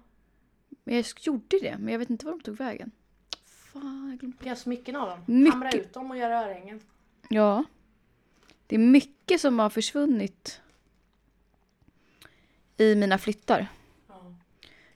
Men 0.83 0.95
jag 0.95 1.05
gjorde 1.19 1.59
det, 1.59 1.77
men 1.79 1.91
jag 1.91 1.99
vet 1.99 2.09
inte 2.09 2.25
var 2.25 2.31
de 2.31 2.41
tog 2.41 2.57
vägen. 2.57 2.91
Fan, 3.73 4.09
jag 4.09 4.19
glömde. 4.19 4.47
Gör 4.47 4.55
smycken 4.55 4.95
av 4.95 5.09
dem. 5.09 5.19
Mycket. 5.25 5.53
Hamra 5.53 5.71
ut 5.71 5.93
dem 5.93 6.11
och 6.11 6.17
göra 6.17 6.43
örhängen. 6.43 6.81
Ja. 7.29 7.63
Det 8.67 8.75
är 8.75 8.79
mycket 8.79 9.41
som 9.41 9.59
har 9.59 9.69
försvunnit 9.69 10.61
i 12.77 12.95
mina 12.95 13.17
flyttar. 13.17 13.67
Ja. 14.07 14.35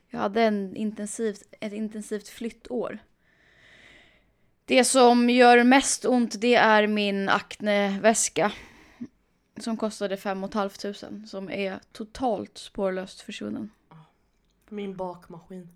Jag 0.08 0.18
hade 0.18 0.42
en 0.42 0.76
intensivt, 0.76 1.42
ett 1.60 1.72
intensivt 1.72 2.28
flyttår. 2.28 2.98
Det 4.64 4.84
som 4.84 5.30
gör 5.30 5.64
mest 5.64 6.04
ont 6.04 6.40
det 6.40 6.54
är 6.54 6.86
min 6.86 7.28
Acne-väska. 7.28 8.52
Som 9.56 9.76
kostade 9.76 10.16
5 10.16 10.48
500 10.48 11.26
Som 11.26 11.50
är 11.50 11.80
totalt 11.92 12.58
spårlöst 12.58 13.20
försvunnen. 13.20 13.70
Min 14.68 14.96
bakmaskin. 14.96 15.68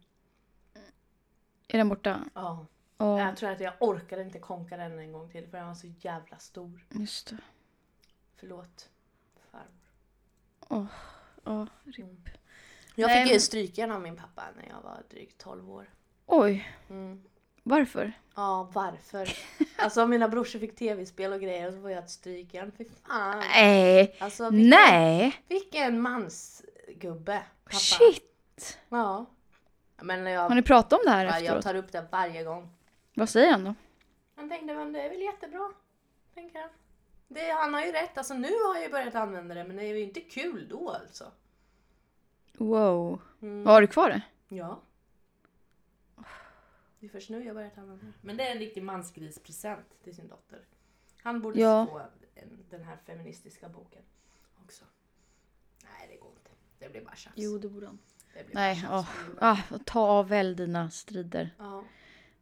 Är 1.69 1.79
den 1.79 1.89
borta? 1.89 2.21
Ja. 2.35 2.67
Ja, 2.99 3.19
Jag 3.21 3.37
tror 3.37 3.51
att 3.51 3.61
jag 3.61 3.73
orkade 3.81 4.23
inte 4.23 4.39
konka 4.39 4.77
den 4.77 4.99
en 4.99 5.13
gång 5.13 5.31
till 5.31 5.47
för 5.49 5.59
den 5.59 5.67
var 5.67 5.75
så 5.75 5.87
jävla 6.01 6.39
stor. 6.39 6.87
just 6.91 7.31
det. 7.31 7.37
Förlåt. 8.37 8.89
Farmor. 9.51 10.87
Ja, 11.45 11.67
Mm. 11.87 12.17
Jag 12.95 13.09
Nej, 13.09 13.23
fick 13.23 13.31
ju 13.31 13.35
men- 13.35 13.41
strykjärn 13.41 13.91
av 13.93 14.01
min 14.01 14.17
pappa 14.17 14.43
när 14.57 14.69
jag 14.69 14.83
var 14.83 15.03
drygt 15.11 15.39
12 15.39 15.71
år. 15.71 15.91
Oj, 16.27 16.69
Mm. 16.91 17.23
varför? 17.63 18.13
Ja, 18.35 18.71
varför? 18.75 19.29
Alltså 19.79 20.07
mina 20.07 20.29
brorsor 20.29 20.59
fick 20.59 20.77
tv-spel 20.77 21.33
och 21.33 21.41
grejer 21.41 21.69
och 21.69 21.75
så 21.75 21.81
får 21.81 21.91
jag 21.91 22.05
ett 22.05 22.11
strykjärn. 22.11 22.73
Fy 22.79 22.85
fan. 22.85 23.39
Nej, 23.39 24.17
Alltså, 24.21 24.51
vilken, 24.51 24.71
nej, 24.71 25.37
vilken 25.49 26.01
mansgubbe. 26.01 27.43
Pappa. 27.65 27.77
shit. 27.77 28.79
Ja. 28.89 29.27
Men 30.03 30.27
jag, 30.27 30.49
Har 30.49 30.55
ni 30.55 30.63
pratat 30.63 30.93
om 30.93 31.01
det 31.05 31.11
här 31.11 31.25
ja, 31.25 31.31
jag 31.33 31.43
efteråt? 31.43 31.63
tar 31.65 31.75
upp 31.75 31.93
det 31.93 32.07
varje 32.13 32.45
gång. 32.45 32.71
Vad 33.15 33.29
säger 33.29 33.51
han 33.51 33.65
då? 33.65 33.75
Han 34.35 34.49
tänkte, 34.49 34.75
men 34.75 34.93
det 34.93 35.03
är 35.03 35.11
väl 35.11 35.21
jättebra. 35.23 35.73
Tänker 36.35 36.61
han. 36.61 36.71
Det, 37.29 37.51
han 37.53 37.75
har 37.75 37.81
ju 37.85 37.93
rätt. 37.93 38.19
Alltså 38.19 38.35
nu 38.35 38.49
har 38.49 38.75
jag 38.75 38.83
ju 38.85 38.91
börjat 38.91 39.15
använda 39.15 39.55
det 39.55 39.65
men 39.65 39.77
det 39.77 39.83
är 39.83 39.95
ju 39.95 40.01
inte 40.01 40.21
kul 40.21 40.69
då 40.69 40.91
alltså. 40.91 41.33
Wow. 42.53 43.21
Mm. 43.43 43.67
Har 43.67 43.81
du 43.81 43.87
kvar 43.87 44.09
det? 44.11 44.23
Ja. 44.49 44.81
Det 47.01 47.07
är 47.07 47.11
först 47.11 47.31
nu 47.31 47.45
jag 47.45 47.55
börjat 47.55 47.79
använda 47.79 48.05
det. 48.07 48.13
Men 48.21 48.37
det 48.37 48.47
är 48.49 48.53
en 48.53 48.59
riktig 48.59 48.83
mansgrispresent 48.83 50.03
till 50.05 50.17
sin 50.17 50.29
dotter. 50.29 50.61
Han 51.23 51.41
borde 51.41 51.61
Ja. 51.61 51.87
få 51.87 51.99
en, 52.35 52.65
den 52.71 52.83
här 52.85 52.97
feministiska 53.07 53.69
boken 53.69 54.03
också. 54.65 54.85
Nej, 55.85 56.09
det 56.11 56.17
går 56.17 56.31
inte. 56.31 56.51
Det 56.79 56.89
blir 56.89 57.05
bara 57.05 57.17
tjafs. 57.17 57.37
det 57.63 57.69
borde 57.69 57.87
han. 57.87 57.99
Nej, 58.53 58.85
åh. 58.91 59.09
Ah, 59.41 59.59
ta 59.85 60.01
av 60.01 60.29
väl 60.29 60.57
dina 60.57 60.91
strider. 60.91 61.55
Ja. 61.59 61.85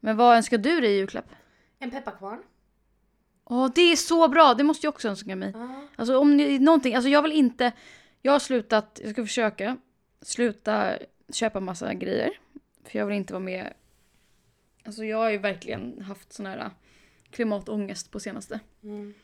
Men 0.01 0.17
vad 0.17 0.37
önskar 0.37 0.59
du 0.59 0.81
dig 0.81 0.91
i 0.91 0.97
julklapp? 0.97 1.33
En 1.79 1.91
pepparkvarn. 1.91 2.43
Åh, 3.45 3.71
det 3.75 3.81
är 3.93 3.97
så 3.97 4.29
bra! 4.29 4.55
Det 4.55 4.65
måste 4.65 4.87
jag 4.87 4.95
också 4.95 5.09
önska 5.09 5.37
mig. 5.37 5.51
Ja. 5.55 5.83
Alltså 5.97 6.19
om 6.19 6.37
ni, 6.37 6.59
någonting, 6.59 6.95
alltså 6.95 7.09
jag 7.09 7.23
vill 7.23 7.33
inte... 7.33 7.73
Jag 8.23 8.33
har 8.33 8.39
slutat, 8.39 9.01
jag 9.03 9.13
ska 9.13 9.23
försöka 9.25 9.77
sluta 10.23 10.93
köpa 11.33 11.61
massa 11.61 11.95
grejer. 11.95 12.31
För 12.85 12.99
jag 12.99 13.07
vill 13.07 13.17
inte 13.17 13.33
vara 13.33 13.43
med... 13.43 13.73
Alltså 14.85 15.05
jag 15.05 15.17
har 15.17 15.31
ju 15.31 15.39
verkligen 15.39 16.03
haft 16.03 16.33
sån 16.33 16.47
här 16.47 16.71
klimatångest 17.31 18.11
på 18.11 18.21
senaste. 18.21 18.61
Mm. 18.83 19.15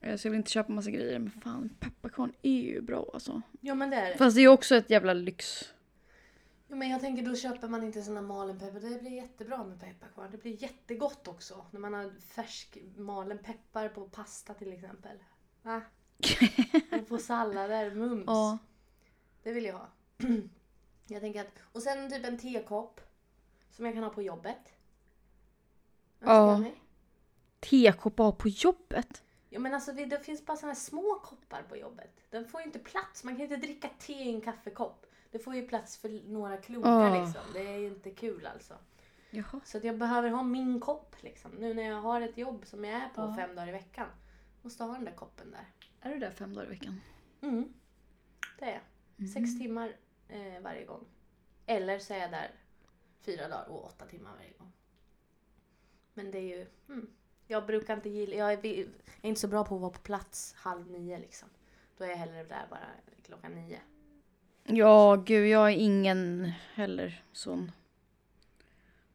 Eh, 0.00 0.16
Så 0.16 0.26
jag 0.26 0.30
vill 0.30 0.38
inte 0.38 0.50
köpa 0.50 0.72
massa 0.72 0.90
grejer. 0.90 1.18
Men 1.18 1.30
fan, 1.30 1.70
pepparkorn 1.80 2.32
är 2.42 2.60
ju 2.60 2.80
bra 2.80 3.10
alltså. 3.14 3.42
ja, 3.60 3.74
men 3.74 3.90
det 3.90 3.96
är 3.96 4.10
det. 4.10 4.16
Fast 4.18 4.36
det 4.36 4.40
är 4.40 4.42
ju 4.42 4.48
också 4.48 4.76
ett 4.76 4.90
jävla 4.90 5.12
lyx. 5.12 5.72
Men 6.68 6.88
jag 6.88 7.00
tänker 7.00 7.22
då 7.22 7.36
köper 7.36 7.68
man 7.68 7.82
inte 7.82 8.02
såna 8.02 8.22
malen 8.22 8.58
peppar. 8.58 8.80
Det 8.80 9.00
blir 9.00 9.10
jättebra 9.10 9.64
med 9.64 9.80
pepparkvarn. 9.80 10.30
Det 10.30 10.38
blir 10.38 10.62
jättegott 10.62 11.28
också. 11.28 11.66
När 11.70 11.80
man 11.80 11.94
har 11.94 12.20
färsk 12.20 12.78
malen 12.96 13.38
peppar 13.38 13.88
på 13.88 14.08
pasta 14.08 14.54
till 14.54 14.72
exempel. 14.72 15.18
Va? 15.62 15.82
Och 17.00 17.08
på 17.08 17.18
sallader, 17.18 17.94
mums. 17.94 18.24
Ja. 18.26 18.58
Det 19.42 19.52
vill 19.52 19.64
jag 19.64 19.74
ha. 19.74 19.88
jag 21.06 21.20
tänker 21.20 21.40
att, 21.40 21.52
och 21.72 21.82
sen 21.82 22.10
typ 22.10 22.26
en 22.26 22.38
tekopp. 22.38 23.00
Som 23.70 23.84
jag 23.84 23.94
kan 23.94 24.02
ha 24.02 24.10
på 24.10 24.22
jobbet. 24.22 24.72
Ja. 26.20 26.64
Tekopp 27.60 28.18
ha 28.18 28.32
på 28.32 28.48
jobbet. 28.48 29.22
Ja 29.50 29.60
men 29.60 29.74
alltså 29.74 29.92
det, 29.92 30.04
det 30.04 30.20
finns 30.20 30.46
bara 30.46 30.56
såna 30.56 30.72
här 30.72 30.80
små 30.80 31.20
koppar 31.24 31.62
på 31.62 31.76
jobbet. 31.76 32.10
Den 32.30 32.48
får 32.48 32.60
ju 32.60 32.66
inte 32.66 32.78
plats. 32.78 33.24
Man 33.24 33.36
kan 33.36 33.46
ju 33.46 33.54
inte 33.54 33.66
dricka 33.66 33.90
te 33.98 34.12
i 34.12 34.34
en 34.34 34.40
kaffekopp. 34.40 35.05
Det 35.30 35.38
får 35.38 35.54
ju 35.54 35.68
plats 35.68 35.96
för 35.96 36.08
några 36.28 36.56
klunkar 36.56 37.10
Åh. 37.10 37.24
liksom. 37.24 37.42
Det 37.52 37.66
är 37.74 37.78
ju 37.78 37.86
inte 37.86 38.10
kul 38.10 38.46
alltså. 38.46 38.74
Jaha. 39.30 39.60
Så 39.64 39.78
att 39.78 39.84
jag 39.84 39.98
behöver 39.98 40.30
ha 40.30 40.42
min 40.42 40.80
kopp 40.80 41.16
liksom. 41.20 41.50
Nu 41.50 41.74
när 41.74 41.82
jag 41.82 42.00
har 42.00 42.20
ett 42.20 42.38
jobb 42.38 42.66
som 42.66 42.84
jag 42.84 42.94
är 42.94 43.08
på 43.08 43.20
Ja. 43.20 43.34
fem 43.36 43.54
dagar 43.54 43.68
i 43.68 43.72
veckan. 43.72 44.08
Måste 44.62 44.84
ha 44.84 44.92
den 44.94 45.04
där 45.04 45.12
koppen 45.12 45.50
där. 45.50 45.66
Är 46.00 46.12
du 46.14 46.18
där 46.18 46.30
fem 46.30 46.54
dagar 46.54 46.66
i 46.66 46.70
veckan? 46.70 47.00
Mm. 47.40 47.72
Det 48.58 48.64
är 48.64 48.80
jag. 49.16 49.28
Sex 49.28 49.58
timmar 49.58 49.96
eh, 50.28 50.60
varje 50.62 50.84
gång. 50.84 51.04
Eller 51.66 51.98
så 51.98 52.14
är 52.14 52.18
jag 52.18 52.30
där 52.30 52.50
fyra 53.20 53.48
dagar 53.48 53.68
och 53.68 53.84
åtta 53.84 54.06
timmar 54.06 54.30
varje 54.36 54.52
gång. 54.58 54.72
Men 56.14 56.30
det 56.30 56.38
är 56.38 56.56
ju... 56.58 56.66
Mm. 56.88 57.10
Jag 57.46 57.66
brukar 57.66 57.96
inte 57.96 58.08
gilla... 58.08 58.34
Jag 58.36 58.52
är, 58.52 58.66
jag 58.66 58.86
är 59.22 59.28
inte 59.28 59.40
så 59.40 59.48
bra 59.48 59.64
på 59.64 59.74
att 59.74 59.80
vara 59.80 59.90
på 59.92 60.00
plats 60.00 60.54
halv 60.58 60.90
nio 60.90 61.18
liksom. 61.18 61.48
Då 61.98 62.04
är 62.04 62.08
jag 62.08 62.16
hellre 62.16 62.44
där 62.44 62.66
bara 62.70 62.86
klockan 63.22 63.52
nio. 63.52 63.80
Ja, 64.68 65.16
gud, 65.16 65.48
jag 65.48 65.72
är 65.72 65.76
ingen 65.76 66.52
heller 66.74 67.24
sån. 67.32 67.72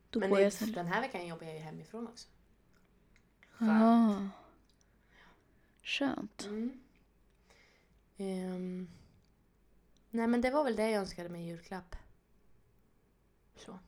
Då 0.09 0.19
Men 0.19 0.33
det, 0.33 0.41
jag 0.41 0.73
den 0.73 0.87
här 0.87 1.01
veckan 1.01 1.27
jobbar 1.27 1.45
jag 1.45 1.55
ju 1.55 1.59
hemifrån 1.59 2.07
också. 2.07 2.27
Ah. 3.57 4.15
Skönt. 5.83 6.45
Mm. 6.45 6.79
Ehm. 8.17 8.87
nej 10.09 10.27
men 10.27 10.41
det 10.41 10.51
var 10.51 10.63
väl 10.63 10.75
det 10.75 10.89
jag 10.89 10.99
önskade 10.99 11.29
mig 11.29 11.41
i 11.41 11.47
julklapp. 11.47 11.95
Så. 13.55 13.79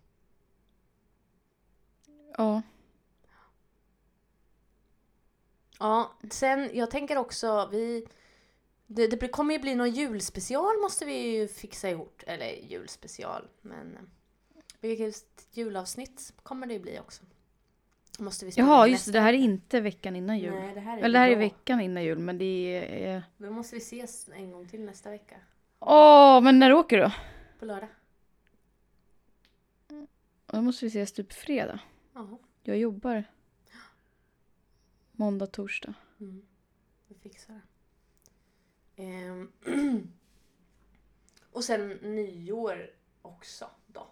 Ja. 2.37 2.61
Ja, 5.79 6.13
sen 6.29 6.69
jag 6.73 6.91
tänker 6.91 7.17
också 7.17 7.69
vi... 7.71 8.07
Det, 8.87 9.07
det 9.07 9.27
kommer 9.27 9.53
ju 9.53 9.59
bli 9.59 9.75
någon 9.75 9.91
julspecial 9.91 10.81
måste 10.81 11.05
vi 11.05 11.35
ju 11.37 11.47
fixa 11.47 11.89
ihop. 11.89 12.21
Eller 12.27 12.47
julspecial, 12.47 13.47
men... 13.61 13.93
eh, 13.95 14.01
Vilket 14.81 15.47
julavsnitt 15.51 16.33
kommer 16.43 16.67
det 16.67 16.73
ju 16.73 16.79
bli 16.79 16.99
också. 16.99 17.23
Måste 18.19 18.45
vi 18.45 18.51
Jaha, 18.55 18.87
just 18.87 19.05
det. 19.05 19.11
Det 19.11 19.19
här 19.19 19.33
är 19.33 19.37
inte 19.37 19.81
veckan 19.81 20.15
innan 20.15 20.39
jul. 20.39 20.53
Nej, 20.53 20.73
det 20.73 20.79
här 20.79 20.97
är 20.97 21.01
Eller 21.03 21.19
det 21.19 21.25
här 21.25 21.31
är 21.31 21.35
veckan 21.35 21.81
innan 21.81 22.03
jul, 22.03 22.19
men 22.19 22.37
det 22.37 22.45
är... 23.05 23.23
Då 23.37 23.51
måste 23.51 23.75
vi 23.75 23.81
ses 23.81 24.29
en 24.29 24.51
gång 24.51 24.67
till 24.67 24.81
nästa 24.81 25.09
vecka. 25.09 25.35
Åh, 25.79 26.41
men 26.41 26.59
när 26.59 26.73
åker 26.73 26.97
du? 26.97 27.11
På 27.59 27.65
lördag. 27.65 27.89
Då 30.45 30.61
måste 30.61 30.85
vi 30.85 30.89
ses 30.89 31.13
typ 31.13 31.33
fredag. 31.33 31.79
Jaha. 32.13 32.37
Jag 32.63 32.77
jobbar. 32.77 33.23
Måndag, 35.11 35.47
torsdag. 35.47 35.93
Mm. 36.19 36.41
Vi 37.07 37.15
fixar 37.15 37.53
det. 37.53 37.61
Ehm. 39.03 39.51
och 41.51 41.63
sen 41.63 41.89
nyår 41.89 42.89
också 43.21 43.69
då. 43.87 44.07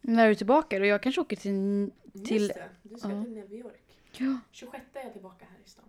När 0.00 0.24
är 0.24 0.28
du 0.28 0.34
tillbaka 0.34 0.78
då? 0.78 0.84
Jag 0.86 1.02
kanske 1.02 1.20
åker 1.20 1.36
till... 1.36 1.90
Till- 2.24 2.42
Just 2.42 2.54
det, 2.54 2.70
du 2.82 2.96
ska 2.98 3.10
ja. 3.10 3.22
till 3.24 3.32
New 3.32 3.52
York. 3.52 3.98
Ja. 4.12 4.38
26 4.50 4.84
är 4.92 5.00
jag 5.00 5.12
tillbaka 5.12 5.44
här 5.50 5.58
i 5.64 5.68
stan. 5.68 5.84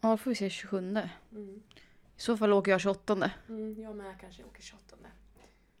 Ja, 0.00 0.10
då 0.10 0.16
får 0.16 0.30
vi 0.30 0.34
se 0.34 0.50
27. 0.50 0.78
Mm. 0.78 1.62
I 2.16 2.20
så 2.20 2.36
fall 2.36 2.52
åker 2.52 2.70
jag 2.70 2.80
28. 2.80 3.30
Mm, 3.48 3.82
jag 3.82 3.96
med 3.96 4.20
kanske 4.20 4.44
åker 4.44 4.62
28. 4.62 4.96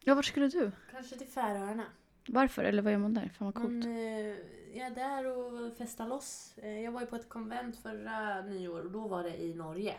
Ja, 0.00 0.14
vart 0.14 0.24
skulle 0.24 0.48
du? 0.48 0.72
Kanske 0.90 1.16
till 1.18 1.26
Färöarna. 1.28 1.84
Varför? 2.28 2.64
Eller 2.64 2.82
vad 2.82 2.92
gör 2.92 2.98
man 2.98 3.14
där? 3.14 3.28
Fan 3.28 3.52
vad 3.52 3.54
Man, 3.54 3.72
coolt. 3.72 3.84
eh, 3.86 4.76
jag 4.78 4.86
är 4.86 4.94
där 4.94 5.26
och 5.26 5.76
festar 5.76 6.06
loss. 6.08 6.54
Eh, 6.58 6.80
jag 6.80 6.92
var 6.92 7.00
ju 7.00 7.06
på 7.06 7.16
ett 7.16 7.28
konvent 7.28 7.76
förra 7.76 8.42
nyår 8.42 8.84
och 8.84 8.90
då 8.90 9.08
var 9.08 9.22
det 9.22 9.42
i 9.42 9.54
Norge. 9.54 9.94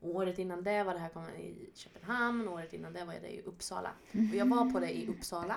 Och 0.00 0.14
året 0.14 0.38
innan 0.38 0.64
det 0.64 0.82
var 0.84 0.94
det 0.94 1.00
här 1.00 1.30
i 1.38 1.70
Köpenhamn 1.74 2.48
och 2.48 2.54
året 2.54 2.72
innan 2.72 2.92
det 2.92 3.04
var 3.04 3.12
det 3.14 3.34
i 3.34 3.42
Uppsala. 3.42 3.90
Och 4.12 4.36
jag 4.36 4.46
var 4.48 4.70
på 4.72 4.80
det 4.80 4.96
i 4.98 5.08
Uppsala 5.08 5.56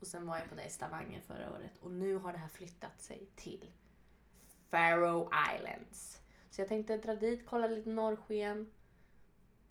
och 0.00 0.06
sen 0.06 0.26
var 0.26 0.36
jag 0.38 0.48
på 0.48 0.54
det 0.54 0.64
i 0.66 0.70
Stavanger 0.70 1.20
förra 1.20 1.52
året. 1.52 1.78
Och 1.80 1.90
nu 1.90 2.16
har 2.16 2.32
det 2.32 2.38
här 2.38 2.48
flyttat 2.48 3.00
sig 3.02 3.28
till 3.36 3.70
Faroe 4.70 5.28
Islands. 5.56 6.20
Så 6.50 6.60
jag 6.60 6.68
tänkte 6.68 6.96
dra 6.96 7.14
dit, 7.14 7.46
kolla 7.46 7.66
lite 7.66 7.90
norrsken. 7.90 8.70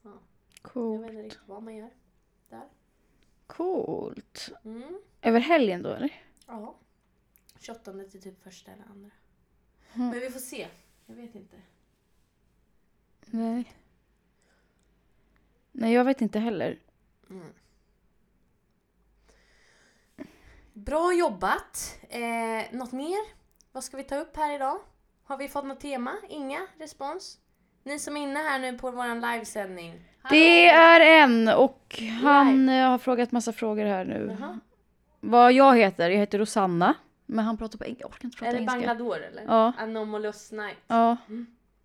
Jag 0.04 0.14
Coolt. 0.62 1.04
vet 1.04 1.10
inte 1.10 1.24
riktigt 1.24 1.42
vad 1.48 1.64
man 1.64 1.76
gör 1.76 1.90
där. 2.50 2.68
Coolt. 3.48 4.50
Mm. 4.66 5.00
Över 5.22 5.40
helgen 5.40 5.84
då 5.84 5.94
eller? 5.94 6.22
Ja. 6.48 6.76
28 7.60 7.94
till 8.12 8.22
typ 8.22 8.44
första 8.44 8.72
eller 8.72 8.84
andra. 8.84 9.12
Mm. 9.94 10.10
Men 10.10 10.20
vi 10.20 10.30
får 10.30 10.40
se. 10.40 10.68
Jag 11.06 11.16
vet 11.16 11.36
inte. 11.36 11.58
Nej. 13.26 13.74
Nej, 15.72 15.94
jag 15.94 16.06
vet 16.06 16.22
inte 16.22 16.40
heller. 16.40 16.80
Mm. 17.30 17.54
Bra 20.74 21.14
jobbat. 21.14 22.00
Eh, 22.10 22.72
något 22.72 22.92
mer? 22.92 23.18
Vad 23.72 23.84
ska 23.84 23.98
vi 23.98 24.04
ta 24.04 24.16
upp 24.18 24.36
här 24.36 24.56
idag? 24.56 24.80
Har 25.24 25.38
vi 25.38 25.48
fått 25.48 25.66
något 25.66 25.80
tema? 25.80 26.16
Inga 26.30 26.68
respons? 26.78 27.40
Ni 27.84 28.00
som 28.00 28.18
är 28.18 28.22
inne 28.22 28.40
här 28.40 28.60
nu 28.60 28.78
på 28.78 28.92
vår 28.92 29.34
livesändning. 29.34 30.04
Det 30.30 30.68
är 30.68 31.24
en 31.24 31.48
och 31.48 32.02
han 32.22 32.70
eh, 32.70 32.90
har 32.90 32.98
frågat 32.98 33.32
massa 33.32 33.54
frågor 33.54 33.86
här 33.86 34.06
nu. 34.06 34.38
Jaha. 34.40 34.60
Vad 35.20 35.54
jag 35.54 35.78
heter? 35.78 36.10
Jag 36.10 36.18
heter 36.18 36.40
Rosanna. 36.40 36.94
Men 37.26 37.46
han 37.46 37.58
pratar 37.58 37.78
på 37.78 37.86
engelska. 37.86 38.04
Jag 38.04 38.10
orkar 38.12 38.26
inte 38.26 38.38
prata 38.38 38.50
Är 38.50 38.54
det 38.54 38.60
engelska. 38.60 38.80
Banglador 38.80 39.24
eller? 39.24 39.44
Ja. 39.44 39.74
Anomalous 39.78 40.52
Night. 40.52 40.78
Ja. 40.88 41.18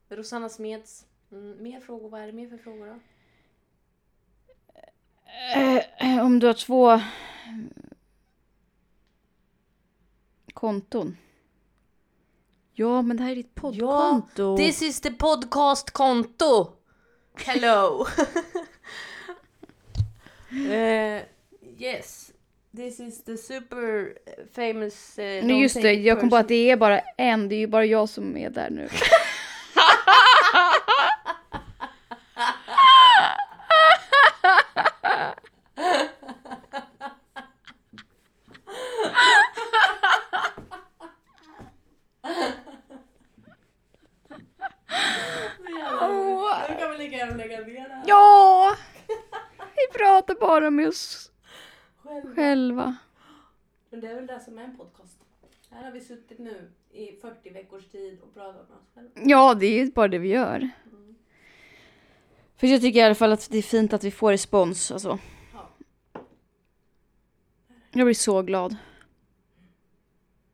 Rosanna 0.09 0.49
Smeds. 0.49 1.07
Mm, 1.33 1.63
mer 1.63 1.81
frågor? 1.81 2.09
Vad 2.09 2.21
är 2.21 2.27
det 2.27 2.33
mer 2.33 2.49
för 2.49 2.59
frågor 2.59 2.87
då? 2.87 2.95
Eh, 5.57 6.25
om 6.25 6.39
du 6.39 6.47
har 6.47 6.55
två 6.55 7.01
konton. 10.55 11.17
Ja, 12.73 13.03
men 13.03 13.17
det 13.17 13.23
här 13.23 13.31
är 13.31 13.37
ditt 13.37 13.55
poddkonto. 13.55 14.57
This 14.57 14.83
is 14.83 15.01
the 15.01 15.11
podcast 15.11 15.91
konto. 15.91 16.73
Hello. 17.37 18.07
Eh, 20.53 21.23
yes. 21.79 22.31
This 22.77 23.01
is 23.01 23.25
the 23.25 23.39
super 23.39 24.19
famous... 24.55 25.19
Uh, 25.19 25.25
Nej, 25.25 25.63
just 25.63 25.83
det. 25.83 25.93
Jag 25.93 26.21
kom 26.21 26.31
på 26.31 26.37
att 26.37 26.49
det 26.49 26.71
är 26.71 26.77
bara 26.77 27.01
en. 27.01 27.49
Det 27.49 27.55
är 27.55 27.59
ju 27.59 27.67
bara 27.67 27.85
jag 27.85 28.09
som 28.09 28.37
är 28.37 28.51
där. 28.51 28.71
Nu 28.71 28.89
kan 46.79 46.91
vi 46.91 46.99
lika 46.99 47.17
gärna 47.17 47.35
lägga 47.35 47.61
ner 47.61 47.89
det 47.89 47.95
här 47.95 48.03
Ja! 48.07 48.77
Vi 49.77 49.99
pratar 49.99 50.35
bara 50.35 50.71
med 50.83 50.89
oss 50.89 51.33
själva. 52.03 52.35
själva. 52.35 52.97
Men 53.91 54.01
det 54.01 54.09
är 54.09 54.15
väl 54.15 54.27
det 54.27 54.41
som 54.41 54.59
är 54.59 54.65
en 54.65 54.77
podcast. 54.77 55.19
Här 55.71 55.85
har 55.85 55.91
vi 55.91 56.01
suttit 56.01 56.39
nu 56.39 56.71
i 56.91 57.13
40 57.13 57.51
veckors 57.51 57.87
tid 57.87 58.21
och 58.21 58.35
pratat 58.35 58.69
med 58.69 58.79
oss 58.79 58.91
själva. 58.95 59.11
Ja, 59.25 59.55
det 59.55 59.67
är 59.67 59.85
ju 59.85 59.93
bara 59.93 60.09
det 60.09 60.19
vi 60.19 60.29
gör. 60.29 60.71
För 62.57 62.67
jag 62.67 62.81
tycker 62.81 63.01
i 63.01 63.03
alla 63.03 63.15
fall 63.15 63.33
att 63.33 63.51
det 63.51 63.59
är 63.59 63.63
fint 63.63 63.93
att 63.93 64.05
vi 64.05 64.11
får 64.11 64.31
respons. 64.31 64.91
Alltså. 64.91 65.19
Ja. 65.53 65.71
Jag 67.93 68.07
blir 68.07 68.15
så 68.15 68.43
glad. 68.43 68.77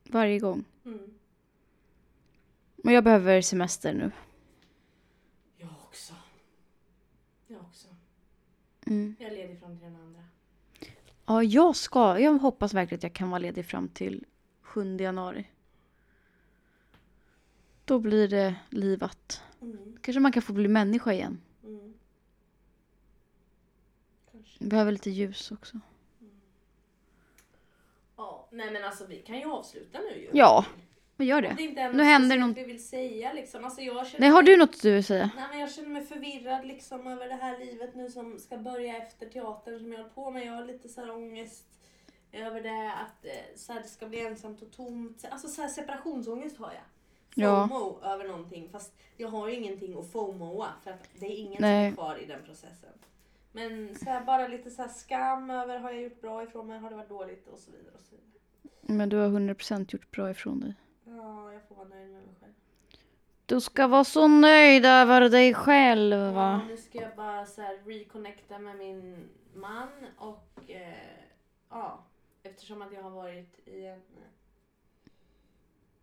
Varje 0.03 0.39
gång. 0.39 0.65
Mm. 0.85 1.13
Men 2.75 2.93
jag 2.93 3.03
behöver 3.03 3.41
semester 3.41 3.93
nu. 3.93 4.11
Jag 5.57 5.69
också. 5.87 6.13
Jag 7.47 7.61
också. 7.61 7.87
Mm. 8.85 9.15
Jag 9.19 9.31
är 9.31 9.35
ledig 9.35 9.59
från 9.59 9.77
till 9.77 9.85
den 9.85 9.95
andra. 9.95 10.18
Ja, 11.29 11.43
jag 11.43 11.75
ska. 11.75 12.19
Jag 12.19 12.37
hoppas 12.37 12.73
verkligen 12.73 12.99
att 12.99 13.03
jag 13.03 13.13
kan 13.13 13.29
vara 13.29 13.39
ledig 13.39 13.65
fram 13.65 13.87
till 13.87 14.25
7 14.61 14.97
januari. 14.97 15.47
Då 17.85 17.99
blir 17.99 18.27
det 18.27 18.55
livat. 18.69 19.43
Mm. 19.61 19.97
Kanske 20.01 20.19
man 20.19 20.31
kan 20.31 20.41
få 20.41 20.53
bli 20.53 20.67
människa 20.67 21.13
igen. 21.13 21.41
Mm. 21.63 21.93
Behöver 24.59 24.91
lite 24.91 25.09
ljus 25.09 25.51
också. 25.51 25.79
Ja, 28.15 28.47
nej 28.51 28.71
men 28.71 28.83
alltså 28.83 29.05
vi 29.05 29.21
kan 29.21 29.39
ju 29.39 29.45
avsluta 29.45 29.99
nu 29.99 30.21
ju. 30.21 30.29
Ja, 30.33 30.65
men 31.19 31.27
gör 31.27 31.41
det. 31.41 31.53
det 31.57 31.63
inte 31.63 31.81
är 31.81 31.89
Nu 31.91 31.97
något 31.97 32.05
händer 32.05 32.37
någon- 32.37 32.53
vi 32.53 32.63
vill 32.63 32.87
säga 32.87 33.33
liksom. 33.33 33.65
Alltså 33.65 33.81
jag 33.81 34.07
känner 34.07 34.19
Nej, 34.19 34.29
har 34.29 34.41
du 34.43 34.57
något 34.57 34.81
du 34.81 34.91
vill 34.93 35.03
säga? 35.03 35.29
Nej, 35.35 35.45
men 35.51 35.59
jag 35.59 35.71
känner 35.71 35.89
mig 35.89 36.05
förvirrad 36.05 36.65
liksom 36.67 37.07
över 37.07 37.27
det 37.29 37.35
här 37.35 37.57
livet 37.59 37.95
nu 37.95 38.09
som 38.09 38.39
ska 38.39 38.57
börja 38.57 38.97
efter 38.97 39.29
teatern 39.29 39.79
som 39.79 39.93
jag 39.93 39.99
har 40.03 40.09
på 40.09 40.31
med. 40.31 40.45
Jag 40.45 40.53
har 40.53 40.65
lite 40.65 40.89
så 40.89 41.01
här 41.01 41.11
ångest 41.11 41.65
över 42.31 42.61
det 42.61 42.93
att 42.93 43.25
eh, 43.25 43.31
så 43.55 43.73
här, 43.73 43.81
det 43.81 43.87
ska 43.87 44.05
bli 44.05 44.25
ensamt 44.25 44.61
och 44.61 44.71
tomt. 44.71 45.25
Alltså 45.31 45.47
så 45.47 45.61
här 45.61 45.69
separationsångest 45.69 46.57
har 46.57 46.71
jag. 46.73 46.83
Ja. 47.35 47.67
FOMO 47.67 47.99
över 48.03 48.27
någonting 48.27 48.69
fast 48.71 48.93
jag 49.17 49.27
har 49.27 49.47
ju 49.49 49.55
ingenting 49.55 49.99
att 49.99 50.11
FOMOa 50.11 50.67
för 50.83 50.91
att 50.91 51.09
det 51.19 51.25
är 51.25 51.35
ingen 51.35 51.57
Nej. 51.61 51.91
som 51.91 51.93
är 51.93 51.95
kvar 52.07 52.23
i 52.23 52.25
den 52.25 52.43
processen. 52.45 52.89
Men 53.51 53.95
så 53.95 54.05
här, 54.05 54.23
bara 54.23 54.47
lite 54.47 54.69
så 54.71 54.87
skam 54.87 55.49
över 55.49 55.79
har 55.79 55.91
jag 55.91 56.01
gjort 56.01 56.21
bra 56.21 56.43
ifrån 56.43 56.67
mig, 56.67 56.79
har 56.79 56.89
det 56.89 56.95
varit 56.95 57.09
dåligt 57.09 57.47
och 57.47 57.59
så 57.59 57.71
vidare. 57.71 57.93
Och 57.95 58.01
så 58.01 58.15
vidare. 58.15 58.97
Men 58.97 59.09
du 59.09 59.17
har 59.17 59.27
100% 59.27 59.93
gjort 59.93 60.11
bra 60.11 60.31
ifrån 60.31 60.59
dig. 60.59 60.73
Ja, 61.21 61.53
jag 61.53 61.63
får 61.63 61.75
vara 61.75 61.87
nöjd 61.87 62.11
med 62.11 62.23
mig 62.23 62.35
själv. 62.41 62.53
Du 63.45 63.61
ska 63.61 63.87
vara 63.87 64.03
så 64.03 64.27
nöjd 64.27 64.85
över 64.85 65.29
dig 65.29 65.53
själv 65.53 66.17
Ja, 66.17 66.31
va? 66.31 66.61
nu 66.67 66.77
ska 66.77 67.01
jag 67.01 67.15
bara 67.15 67.45
så 67.45 67.61
här 67.61 67.77
reconnecta 67.85 68.59
med 68.59 68.77
min 68.77 69.29
man 69.53 69.89
och 70.17 70.69
eh, 70.69 71.23
ja, 71.69 72.03
eftersom 72.43 72.81
att 72.81 72.93
jag 72.93 73.03
har 73.03 73.09
varit 73.09 73.67
i 73.67 73.85
en 73.85 74.01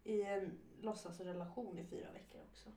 i 0.05 0.23
en 0.23 0.59
låtsasrelation 0.81 1.79
i 1.79 1.85
fyra 1.85 2.13
veckor 2.13 2.41
också. 2.51 2.69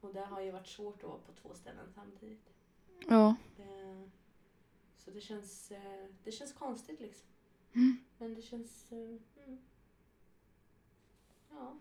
Och 0.00 0.14
det 0.14 0.20
har 0.24 0.40
ju 0.40 0.50
varit 0.50 0.66
svårt 0.66 1.02
att 1.02 1.08
vara 1.08 1.18
på 1.18 1.32
två 1.32 1.54
ställen 1.54 1.92
samtidigt. 1.94 2.50
Ja. 3.08 3.34
Eh, 3.58 4.08
så 4.98 5.10
det 5.10 5.20
känns, 5.20 5.70
eh, 5.70 6.06
det 6.24 6.32
känns 6.32 6.52
konstigt 6.52 7.00
liksom. 7.00 7.28
Mm. 7.72 7.96
Men 8.18 8.34
det 8.34 8.42
känns... 8.42 8.92
Eh, 8.92 8.98
mm. 9.46 9.58
Ja, 11.58 11.74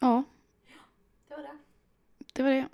Ja, 0.00 0.22
det 1.28 1.34
var 1.34 1.42
det. 1.42 1.58
det 2.32 2.42
var 2.42 2.50
det. 2.50 2.68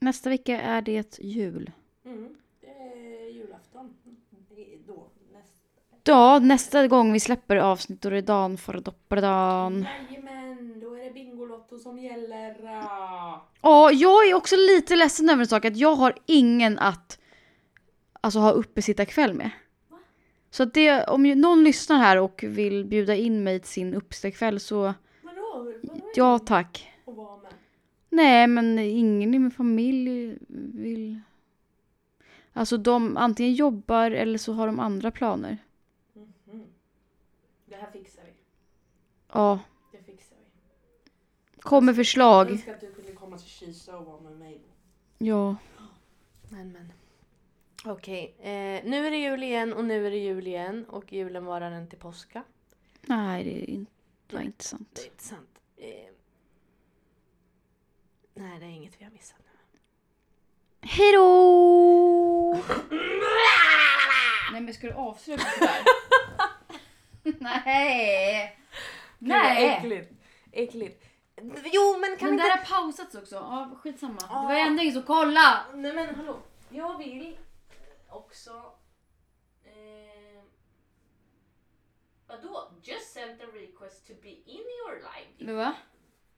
Nästa 0.00 0.30
vecka 0.30 0.60
är 0.60 0.82
det 0.82 1.18
jul. 1.18 1.70
Mm. 2.04 2.36
Det 2.60 2.66
är 2.66 3.30
julafton. 3.32 3.94
Det 4.48 4.74
är 4.74 4.78
Då, 4.86 5.08
nästa. 5.32 5.52
Ja, 6.04 6.38
nästa 6.38 6.88
gång 6.88 7.12
vi 7.12 7.20
släpper 7.20 7.56
avsnitt 7.56 8.02
då 8.02 8.08
är 8.08 8.12
det 8.12 8.20
dan 8.20 8.56
för 8.58 8.80
dopparedan. 8.80 9.86
Jajamän, 10.10 10.80
då 10.80 10.94
är 10.94 11.04
det 11.04 11.10
Bingolotto 11.10 11.78
som 11.78 11.98
gäller. 11.98 12.56
Ja, 13.62 13.90
jag 13.92 14.28
är 14.28 14.34
också 14.34 14.56
lite 14.56 14.96
ledsen 14.96 15.30
över 15.30 15.40
en 15.42 15.46
sak 15.48 15.64
att 15.64 15.76
jag 15.76 15.94
har 15.94 16.14
ingen 16.26 16.78
att 16.78 17.18
alltså, 18.20 18.38
ha 18.40 18.50
uppesittarkväll 18.50 19.34
med. 19.34 19.50
Va? 19.88 19.98
Så 20.50 20.62
att 20.62 20.74
det, 20.74 21.04
om 21.04 21.22
någon 21.22 21.64
lyssnar 21.64 21.98
här 21.98 22.18
och 22.18 22.44
vill 22.48 22.84
bjuda 22.84 23.14
in 23.14 23.44
mig 23.44 23.60
till 23.60 23.70
sin 23.70 23.94
uppesittarkväll 23.94 24.60
så 24.60 24.94
ja 26.14 26.38
tack. 26.38 26.92
att 27.06 27.14
vara 27.14 27.36
med? 27.42 27.52
Nej, 28.08 28.46
men 28.46 28.78
ingen 28.78 29.34
i 29.34 29.38
min 29.38 29.50
familj 29.50 30.38
vill... 30.74 31.20
Alltså 32.52 32.76
de 32.76 33.16
antingen 33.16 33.54
jobbar 33.54 34.10
eller 34.10 34.38
så 34.38 34.52
har 34.52 34.66
de 34.66 34.80
andra 34.80 35.10
planer. 35.10 35.58
Mhm. 36.12 36.64
Det 37.66 37.76
här 37.76 37.90
fixar 37.90 38.22
vi. 38.24 38.32
Ja, 39.32 39.58
Det 39.92 39.98
fixar 40.02 40.36
vi. 41.54 41.60
kom 41.62 41.84
med 41.84 41.92
Jag 41.92 41.96
förslag. 41.96 42.50
önskar 42.50 42.74
att 42.74 42.80
du 42.80 42.92
kunde 42.92 43.12
komma 43.12 43.38
till 43.38 43.48
Kisa 43.48 43.98
och 43.98 44.06
vara 44.06 44.20
med 44.20 44.38
mig. 44.38 44.60
Ja. 45.18 45.56
Men 46.50 46.72
men. 46.72 46.92
Okej, 47.84 48.34
eh, 48.38 48.84
nu 48.90 49.06
är 49.06 49.10
det 49.10 49.16
jul 49.16 49.42
igen 49.42 49.72
och 49.72 49.84
nu 49.84 50.06
är 50.06 50.10
det 50.10 50.16
jul 50.18 50.46
igen 50.46 50.84
och 50.88 51.12
julen 51.12 51.44
varar 51.44 51.70
den 51.70 51.88
till 51.88 51.98
påska. 51.98 52.42
Nej, 53.06 53.44
det 53.44 53.50
är 53.62 53.70
inte, 53.70 53.92
det 54.26 54.36
var 54.36 54.42
inte 54.42 54.64
sant. 54.64 54.88
Det 54.94 55.02
är 55.02 55.06
inte 55.10 55.24
sant. 55.24 55.51
Eh, 55.82 56.10
nej, 58.34 58.58
det 58.60 58.66
är 58.66 58.70
inget 58.70 59.00
vi 59.00 59.04
har 59.04 59.10
missat. 59.12 59.36
Hej 60.80 61.12
då! 61.12 62.58
Nej 64.52 64.60
men 64.60 64.74
ska 64.74 64.86
du 64.86 64.92
avsluta 64.92 65.44
sådär? 65.44 65.84
Nej! 67.40 68.58
Nej! 69.18 69.68
Äckligt. 69.68 70.12
Äckligt. 70.52 71.04
Jo, 71.72 71.96
men 72.00 72.16
kan 72.16 72.28
Men 72.28 72.36
vi 72.36 72.42
det 72.42 72.42
inte... 72.42 72.42
här 72.42 72.58
har 72.58 72.82
pausats 72.82 73.14
också. 73.14 73.34
Ja, 73.34 73.70
skitsamma. 73.82 74.18
Det 74.20 74.28
var 74.28 74.54
ändå 74.54 74.82
ingen 74.82 74.94
som 74.94 75.02
kolla! 75.02 75.64
Nej 75.74 75.92
men 75.92 76.14
hallå. 76.14 76.36
Jag 76.68 76.98
vill 76.98 77.38
också... 78.08 78.72
vadå? 82.32 82.70
Just 82.82 83.12
sent 83.12 83.40
a 83.40 83.46
request 83.54 84.06
to 84.06 84.12
be 84.22 84.28
in 84.28 84.64
your 84.80 85.02
live. 85.38 85.52
Va? 85.52 85.74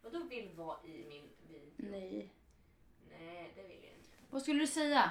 Vadå 0.02 0.18
vill 0.30 0.50
vara 0.56 0.76
i 0.84 1.04
min 1.08 1.24
video? 1.48 1.90
Nej. 1.90 2.30
Nej, 3.10 3.52
det 3.56 3.62
vill 3.62 3.82
jag 3.82 3.92
inte. 3.92 4.16
Vad 4.30 4.42
skulle 4.42 4.60
du 4.60 4.66
säga? 4.66 5.10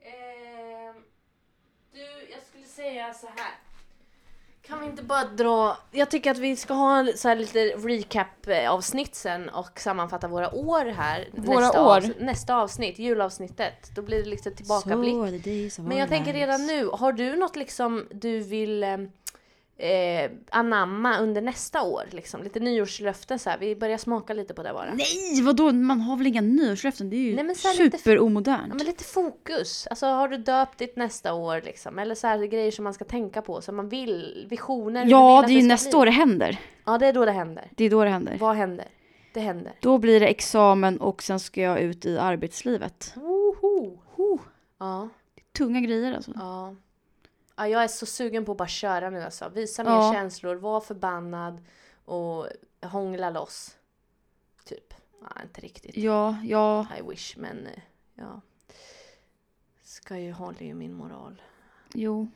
Eh, 0.00 0.94
du, 1.92 2.28
jag 2.32 2.42
skulle 2.42 2.64
säga 2.64 3.14
så 3.14 3.26
här. 3.26 3.54
Kan 4.62 4.80
vi 4.80 4.86
inte 4.86 5.02
bara 5.02 5.24
dra... 5.24 5.78
Jag 5.90 6.10
tycker 6.10 6.30
att 6.30 6.38
vi 6.38 6.56
ska 6.56 6.74
ha 6.74 7.06
så 7.16 7.28
här 7.28 7.36
lite 7.36 7.64
recap-avsnitt 7.66 9.14
sen 9.14 9.48
och 9.48 9.80
sammanfatta 9.80 10.28
våra 10.28 10.54
år 10.54 10.84
här. 10.84 11.28
Våra 11.32 11.60
nästa 11.60 11.82
år? 11.82 11.96
Avsnitt, 11.96 12.20
nästa 12.20 12.56
avsnitt, 12.56 12.98
julavsnittet. 12.98 13.90
Då 13.94 14.02
blir 14.02 14.24
det 14.24 14.30
liksom 14.30 14.54
tillbakablick. 14.54 15.14
Men 15.78 15.98
jag 15.98 16.08
tänker 16.08 16.32
redan 16.32 16.66
nu, 16.66 16.86
har 16.86 17.12
du 17.12 17.36
något 17.36 17.56
liksom 17.56 18.08
du 18.10 18.40
vill 18.40 18.84
eh, 19.80 20.30
anamma 20.50 21.18
under 21.18 21.40
nästa 21.40 21.82
år? 21.82 22.04
Liksom? 22.10 22.42
Lite 22.42 22.60
nyårslöften 22.60 23.38
så 23.38 23.50
här. 23.50 23.58
Vi 23.58 23.76
börjar 23.76 23.98
smaka 23.98 24.34
lite 24.34 24.54
på 24.54 24.62
det 24.62 24.72
bara. 24.72 24.94
Nej, 24.94 25.42
vadå? 25.42 25.72
Man 25.72 26.00
har 26.00 26.16
väl 26.16 26.26
inga 26.26 26.40
nyårslöften? 26.40 27.10
Det 27.10 27.16
är 27.16 27.20
ju 27.20 27.34
Nej, 27.34 27.44
men 27.44 27.54
så 27.54 27.68
här 27.68 27.84
lite- 27.84 27.98
superomodernt. 27.98 28.66
Ja, 28.68 28.74
men 28.74 28.86
lite 28.86 29.04
fokus. 29.04 29.86
Alltså 29.90 30.06
har 30.06 30.28
du 30.28 30.36
döpt 30.36 30.78
ditt 30.78 30.96
nästa 30.96 31.34
år 31.34 31.62
liksom? 31.64 31.98
Eller 31.98 32.14
så 32.14 32.26
här 32.26 32.38
grejer 32.46 32.70
som 32.70 32.84
man 32.84 32.94
ska 32.94 33.04
tänka 33.04 33.42
på, 33.42 33.60
som 33.60 33.76
man 33.76 33.88
vill, 33.88 34.46
visioner. 34.50 35.06
Ja, 35.08 35.40
vill 35.40 35.48
det 35.54 35.60
är 35.60 35.62
ju 35.62 35.68
nästa 35.68 35.90
bli. 35.90 35.98
år 35.98 36.04
det 36.06 36.10
händer. 36.12 36.58
Ja, 36.86 36.98
det 36.98 37.06
är 37.06 37.12
då 37.12 37.24
det 37.24 37.32
händer. 37.32 37.68
Det 37.76 37.84
är 37.84 37.90
då 37.90 38.04
det 38.04 38.10
händer. 38.10 38.36
Vad 38.40 38.56
händer? 38.56 38.86
Det 39.34 39.40
händer. 39.40 39.72
Då 39.80 39.98
blir 39.98 40.20
det 40.20 40.26
examen 40.26 41.00
och 41.00 41.22
sen 41.22 41.40
ska 41.40 41.60
jag 41.60 41.80
ut 41.80 42.06
i 42.06 42.18
arbetslivet. 42.18 43.12
Woho! 43.16 43.98
Oh, 44.16 44.40
Ja, 44.78 45.08
tunga 45.58 45.80
grejer 45.80 46.12
alltså. 46.14 46.32
ja. 46.34 46.74
Ja, 47.60 47.68
jag 47.68 47.82
är 47.84 47.88
så 47.88 48.06
sugen 48.06 48.44
på 48.44 48.52
att 48.52 48.58
bara 48.58 48.68
köra 48.68 49.10
nu 49.10 49.22
alltså. 49.22 49.48
Visa 49.48 49.84
mer 49.84 49.90
Ja. 49.90 50.12
känslor, 50.12 50.54
var 50.56 50.80
förbannad 50.80 51.64
och 52.04 52.46
hångla 52.82 53.30
loss. 53.30 53.76
Typ. 54.64 54.94
Ja, 55.22 55.42
inte 55.42 55.60
riktigt. 55.60 55.96
Ja, 55.96 56.36
ja. 56.44 56.86
I 56.98 57.02
wish, 57.10 57.36
men 57.36 57.66
eh, 57.66 57.82
ja. 58.14 58.40
Ska 59.82 60.18
ju 60.18 60.32
hålla 60.32 60.58
i 60.60 60.74
min 60.74 60.94
moral. 60.94 61.42
Jo. 61.94 62.28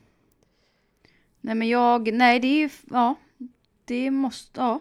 Nej 1.41 1.55
men 1.55 1.69
jag, 1.69 2.13
nej 2.15 2.41
det 2.41 2.47
är 2.49 2.59
ju, 2.59 2.71
ja. 2.91 3.15
Det 3.85 4.11
måste, 4.11 4.61
ja. 4.61 4.81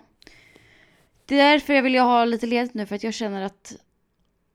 Det 1.26 1.40
är 1.40 1.52
därför 1.52 1.74
jag 1.74 1.84
vill 1.84 1.94
ju 1.94 2.00
ha 2.00 2.26
lite 2.26 2.46
ledigt 2.46 2.74
nu 2.74 2.86
för 2.86 2.96
att 2.96 3.04
jag 3.04 3.14
känner 3.14 3.42
att 3.42 3.76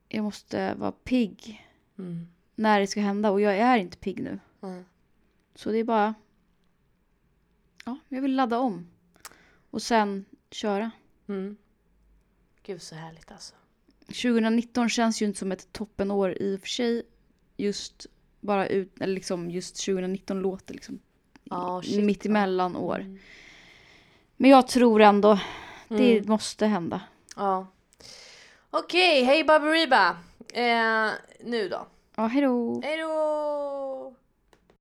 jag 0.09 0.25
måste 0.25 0.75
vara 0.75 0.93
pigg 0.93 1.65
Mm. 1.99 2.29
när 2.55 2.81
det 2.81 2.87
ska 2.87 3.01
hända 3.01 3.31
och 3.31 3.41
jag 3.41 3.57
är 3.59 3.77
inte 3.77 3.97
pigg 3.97 4.23
nu. 4.23 4.39
Mm. 4.63 4.85
Så 5.59 5.71
det 5.71 5.79
är 5.79 5.85
bara, 5.85 6.15
ja, 7.85 7.99
jag 8.09 8.23
vill 8.23 8.37
ladda 8.37 8.59
om. 8.59 8.89
Och 9.71 9.83
sen 9.83 10.25
köra. 10.51 10.91
Mm. 11.29 11.57
Gud 12.63 12.83
så 12.83 12.95
härligt 12.95 13.33
alltså. 13.33 13.55
2019 14.07 14.89
känns 14.89 15.23
ju 15.23 15.27
inte 15.27 15.39
som 15.39 15.53
ett 15.53 15.73
toppenår 15.73 16.43
i 16.43 16.57
och 16.57 16.61
för 16.61 16.67
sig. 16.69 17.03
Just 17.57 18.07
bara 18.41 18.67
ut, 18.67 19.01
eller 19.01 19.15
liksom 19.15 19.51
just 19.51 19.85
2019 19.85 20.41
låter 20.41 20.75
liksom 20.75 20.99
Ja, 21.45 21.83
shit, 21.83 22.05
mitt 22.05 22.27
emellan 22.27 22.77
år. 22.77 22.99
Mm. 23.01 23.19
Men 24.37 24.51
jag 24.51 24.69
tror 24.69 25.01
ändå 25.03 25.39
det 25.89 26.17
Mm. 26.19 26.29
måste 26.31 26.67
hända. 26.67 27.01
Ja. 27.37 27.67
Okej, 28.71 29.23
hej 29.25 29.45
Baberiba! 29.45 30.09
Eh, 30.55 31.11
nu 31.45 31.69
då. 31.69 31.87
Ja, 32.15 32.27
hejdå! 32.27 32.81
Hej 32.85 32.99
då! 32.99 34.15